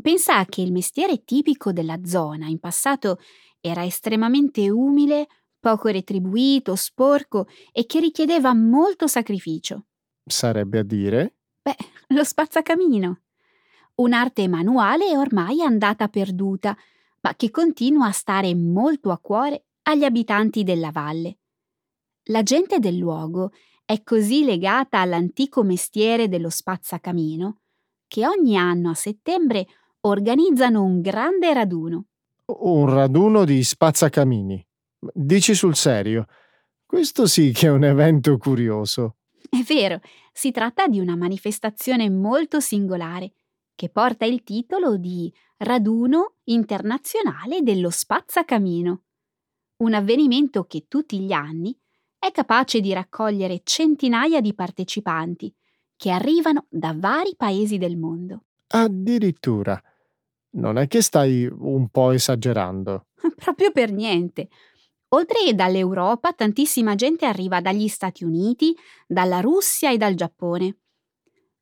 Pensa 0.00 0.44
che 0.44 0.60
il 0.60 0.72
mestiere 0.72 1.24
tipico 1.24 1.72
della 1.72 1.98
zona 2.04 2.46
in 2.46 2.60
passato 2.60 3.18
era 3.60 3.84
estremamente 3.84 4.70
umile, 4.70 5.26
poco 5.58 5.88
retribuito, 5.88 6.76
sporco 6.76 7.48
e 7.72 7.84
che 7.86 7.98
richiedeva 7.98 8.54
molto 8.54 9.08
sacrificio. 9.08 9.86
Sarebbe 10.24 10.78
a 10.78 10.84
dire? 10.84 11.34
Beh, 11.62 11.76
lo 12.08 12.22
spazzacamino. 12.22 13.20
Un'arte 13.96 14.46
manuale 14.46 15.16
ormai 15.16 15.62
andata 15.62 16.06
perduta, 16.06 16.76
ma 17.20 17.34
che 17.34 17.50
continua 17.50 18.06
a 18.06 18.12
stare 18.12 18.54
molto 18.54 19.10
a 19.10 19.18
cuore 19.18 19.64
agli 19.82 20.04
abitanti 20.04 20.62
della 20.62 20.92
valle. 20.92 21.37
La 22.30 22.42
gente 22.42 22.78
del 22.78 22.96
luogo 22.96 23.52
è 23.86 24.02
così 24.02 24.44
legata 24.44 24.98
all'antico 24.98 25.62
mestiere 25.62 26.28
dello 26.28 26.50
spazzacamino 26.50 27.60
che 28.06 28.26
ogni 28.26 28.54
anno 28.54 28.90
a 28.90 28.94
settembre 28.94 29.66
organizzano 30.00 30.82
un 30.82 31.00
grande 31.00 31.54
raduno. 31.54 32.04
Un 32.46 32.86
raduno 32.90 33.46
di 33.46 33.64
spazzacamini. 33.64 34.66
Dici 35.14 35.54
sul 35.54 35.74
serio? 35.74 36.26
Questo 36.84 37.26
sì 37.26 37.50
che 37.50 37.68
è 37.68 37.70
un 37.70 37.84
evento 37.84 38.36
curioso. 38.36 39.16
È 39.48 39.62
vero, 39.66 40.00
si 40.30 40.50
tratta 40.50 40.86
di 40.86 41.00
una 41.00 41.16
manifestazione 41.16 42.10
molto 42.10 42.60
singolare 42.60 43.32
che 43.74 43.88
porta 43.88 44.26
il 44.26 44.42
titolo 44.42 44.98
di 44.98 45.32
Raduno 45.56 46.34
internazionale 46.44 47.62
dello 47.62 47.88
spazzacamino. 47.88 49.02
Un 49.78 49.94
avvenimento 49.94 50.64
che 50.64 50.84
tutti 50.88 51.20
gli 51.20 51.32
anni 51.32 51.74
è 52.18 52.30
capace 52.32 52.80
di 52.80 52.92
raccogliere 52.92 53.60
centinaia 53.62 54.40
di 54.40 54.54
partecipanti 54.54 55.54
che 55.96 56.10
arrivano 56.10 56.66
da 56.68 56.94
vari 56.96 57.34
paesi 57.36 57.78
del 57.78 57.96
mondo. 57.96 58.44
Addirittura. 58.68 59.80
Non 60.50 60.78
è 60.78 60.86
che 60.88 61.02
stai 61.02 61.46
un 61.46 61.88
po' 61.88 62.12
esagerando. 62.12 63.06
Proprio 63.36 63.70
per 63.70 63.92
niente. 63.92 64.48
Oltre 65.10 65.54
dall'Europa, 65.54 66.32
tantissima 66.32 66.94
gente 66.94 67.24
arriva 67.24 67.60
dagli 67.60 67.88
Stati 67.88 68.24
Uniti, 68.24 68.76
dalla 69.06 69.40
Russia 69.40 69.90
e 69.90 69.96
dal 69.96 70.14
Giappone. 70.14 70.76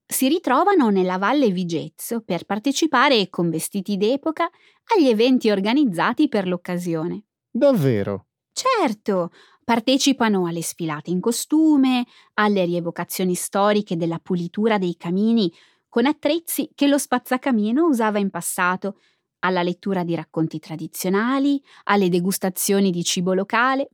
Si 0.04 0.28
ritrovano 0.28 0.88
nella 0.90 1.18
Valle 1.18 1.50
Vigezzo 1.50 2.22
per 2.22 2.44
partecipare 2.44 3.28
con 3.28 3.50
vestiti 3.50 3.96
d'epoca 3.96 4.48
agli 4.96 5.08
eventi 5.08 5.50
organizzati 5.50 6.28
per 6.28 6.46
l'occasione. 6.46 7.24
Davvero? 7.50 8.26
Certo, 8.52 9.30
partecipano 9.66 10.46
alle 10.46 10.62
sfilate 10.62 11.10
in 11.10 11.18
costume, 11.18 12.06
alle 12.34 12.64
rievocazioni 12.64 13.34
storiche 13.34 13.96
della 13.96 14.20
pulitura 14.20 14.78
dei 14.78 14.96
camini 14.96 15.52
con 15.88 16.06
attrezzi 16.06 16.70
che 16.72 16.86
lo 16.86 16.98
spazzacamino 16.98 17.84
usava 17.84 18.20
in 18.20 18.30
passato, 18.30 19.00
alla 19.40 19.64
lettura 19.64 20.04
di 20.04 20.14
racconti 20.14 20.60
tradizionali, 20.60 21.60
alle 21.84 22.08
degustazioni 22.08 22.92
di 22.92 23.02
cibo 23.02 23.34
locale. 23.34 23.88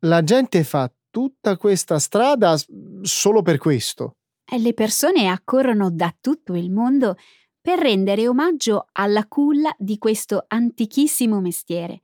La 0.00 0.22
gente 0.22 0.62
fa 0.62 0.92
tutta 1.08 1.56
questa 1.56 1.98
strada 1.98 2.54
solo 3.00 3.40
per 3.40 3.56
questo. 3.56 4.16
E 4.44 4.58
le 4.58 4.74
persone 4.74 5.28
accorrono 5.28 5.90
da 5.90 6.14
tutto 6.20 6.54
il 6.54 6.70
mondo 6.70 7.16
per 7.62 7.78
rendere 7.78 8.28
omaggio 8.28 8.88
alla 8.92 9.26
culla 9.26 9.74
di 9.78 9.96
questo 9.96 10.44
antichissimo 10.48 11.40
mestiere 11.40 12.02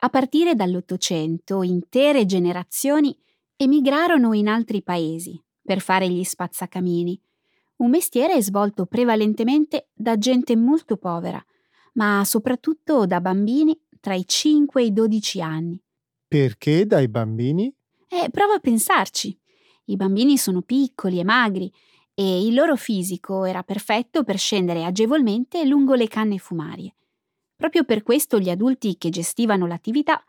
a 0.00 0.08
partire 0.10 0.54
dall'Ottocento, 0.54 1.62
intere 1.62 2.24
generazioni 2.24 3.16
emigrarono 3.56 4.32
in 4.32 4.46
altri 4.46 4.82
paesi 4.82 5.40
per 5.60 5.80
fare 5.80 6.08
gli 6.08 6.22
spazzacamini, 6.22 7.20
un 7.78 7.90
mestiere 7.90 8.40
svolto 8.42 8.86
prevalentemente 8.86 9.88
da 9.92 10.16
gente 10.16 10.56
molto 10.56 10.96
povera, 10.96 11.44
ma 11.94 12.22
soprattutto 12.24 13.06
da 13.06 13.20
bambini 13.20 13.78
tra 14.00 14.14
i 14.14 14.24
5 14.26 14.80
e 14.80 14.84
i 14.86 14.92
12 14.92 15.40
anni. 15.40 15.82
Perché 16.26 16.86
dai 16.86 17.08
bambini? 17.08 17.74
Eh, 18.08 18.30
prova 18.30 18.54
a 18.54 18.60
pensarci. 18.60 19.36
I 19.86 19.96
bambini 19.96 20.36
sono 20.36 20.62
piccoli 20.62 21.18
e 21.18 21.24
magri 21.24 21.72
e 22.14 22.46
il 22.46 22.54
loro 22.54 22.76
fisico 22.76 23.44
era 23.44 23.62
perfetto 23.62 24.24
per 24.24 24.38
scendere 24.38 24.84
agevolmente 24.84 25.64
lungo 25.64 25.94
le 25.94 26.08
canne 26.08 26.38
fumarie. 26.38 26.94
Proprio 27.58 27.82
per 27.82 28.04
questo 28.04 28.38
gli 28.38 28.50
adulti 28.50 28.96
che 28.96 29.08
gestivano 29.10 29.66
l'attività 29.66 30.22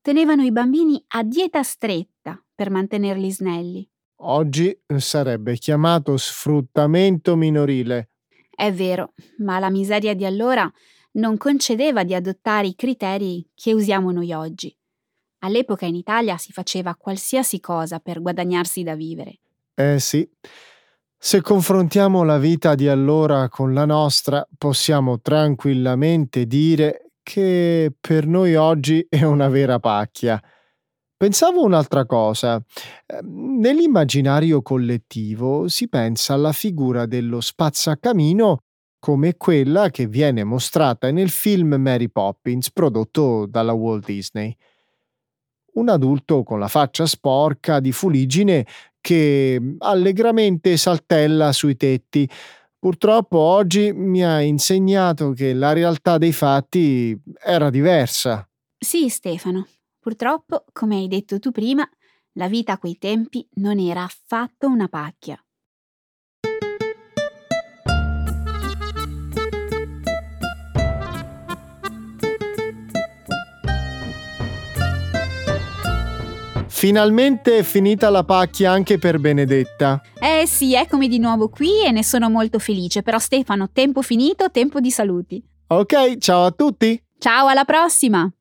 tenevano 0.00 0.44
i 0.44 0.52
bambini 0.52 1.02
a 1.08 1.24
dieta 1.24 1.60
stretta 1.64 2.40
per 2.54 2.70
mantenerli 2.70 3.32
snelli. 3.32 3.90
Oggi 4.20 4.80
sarebbe 4.98 5.56
chiamato 5.56 6.16
sfruttamento 6.16 7.34
minorile. 7.34 8.10
È 8.48 8.72
vero, 8.72 9.12
ma 9.38 9.58
la 9.58 9.70
miseria 9.70 10.14
di 10.14 10.24
allora 10.24 10.70
non 11.14 11.36
concedeva 11.36 12.04
di 12.04 12.14
adottare 12.14 12.68
i 12.68 12.76
criteri 12.76 13.44
che 13.56 13.74
usiamo 13.74 14.12
noi 14.12 14.32
oggi. 14.32 14.72
All'epoca 15.40 15.84
in 15.84 15.96
Italia 15.96 16.36
si 16.36 16.52
faceva 16.52 16.94
qualsiasi 16.94 17.58
cosa 17.58 17.98
per 17.98 18.22
guadagnarsi 18.22 18.84
da 18.84 18.94
vivere. 18.94 19.40
Eh 19.74 19.98
sì. 19.98 20.28
Se 21.20 21.40
confrontiamo 21.40 22.22
la 22.22 22.38
vita 22.38 22.76
di 22.76 22.86
allora 22.86 23.48
con 23.48 23.74
la 23.74 23.84
nostra, 23.84 24.46
possiamo 24.56 25.20
tranquillamente 25.20 26.46
dire 26.46 27.10
che 27.24 27.92
per 28.00 28.28
noi 28.28 28.54
oggi 28.54 29.04
è 29.10 29.24
una 29.24 29.48
vera 29.48 29.80
pacchia. 29.80 30.40
Pensavo 31.16 31.64
un'altra 31.64 32.06
cosa. 32.06 32.62
Ehm, 33.06 33.58
nell'immaginario 33.58 34.62
collettivo 34.62 35.66
si 35.66 35.88
pensa 35.88 36.34
alla 36.34 36.52
figura 36.52 37.04
dello 37.04 37.40
spazzacamino 37.40 38.58
come 39.00 39.36
quella 39.36 39.90
che 39.90 40.06
viene 40.06 40.44
mostrata 40.44 41.10
nel 41.10 41.30
film 41.30 41.74
Mary 41.74 42.08
Poppins 42.08 42.70
prodotto 42.70 43.44
dalla 43.46 43.72
Walt 43.72 44.04
Disney. 44.04 44.56
Un 45.74 45.88
adulto 45.88 46.44
con 46.44 46.60
la 46.60 46.68
faccia 46.68 47.06
sporca 47.06 47.80
di 47.80 47.90
fuligine 47.90 48.64
che 49.00 49.58
mm, 49.60 49.76
allegramente 49.78 50.76
saltella 50.76 51.52
sui 51.52 51.76
tetti. 51.76 52.28
Purtroppo 52.78 53.38
oggi 53.38 53.92
mi 53.92 54.24
ha 54.24 54.40
insegnato 54.40 55.32
che 55.32 55.52
la 55.52 55.72
realtà 55.72 56.16
dei 56.18 56.32
fatti 56.32 57.18
era 57.42 57.70
diversa. 57.70 58.48
Sì, 58.78 59.08
Stefano. 59.08 59.66
Purtroppo, 59.98 60.64
come 60.72 60.96
hai 60.96 61.08
detto 61.08 61.38
tu 61.38 61.50
prima, 61.50 61.88
la 62.34 62.48
vita 62.48 62.74
a 62.74 62.78
quei 62.78 62.96
tempi 62.96 63.46
non 63.54 63.78
era 63.78 64.04
affatto 64.04 64.68
una 64.68 64.86
pacchia. 64.86 65.42
Finalmente 76.78 77.58
è 77.58 77.62
finita 77.64 78.08
la 78.08 78.22
pacchia 78.22 78.70
anche 78.70 78.98
per 78.98 79.18
Benedetta. 79.18 80.00
Eh 80.16 80.46
sì, 80.46 80.76
eccomi 80.76 81.08
di 81.08 81.18
nuovo 81.18 81.48
qui 81.48 81.84
e 81.84 81.90
ne 81.90 82.04
sono 82.04 82.30
molto 82.30 82.60
felice, 82.60 83.02
però 83.02 83.18
Stefano, 83.18 83.70
tempo 83.72 84.00
finito, 84.00 84.48
tempo 84.52 84.78
di 84.78 84.92
saluti. 84.92 85.42
Ok, 85.66 86.18
ciao 86.18 86.44
a 86.44 86.52
tutti. 86.52 87.02
Ciao, 87.18 87.48
alla 87.48 87.64
prossima! 87.64 88.32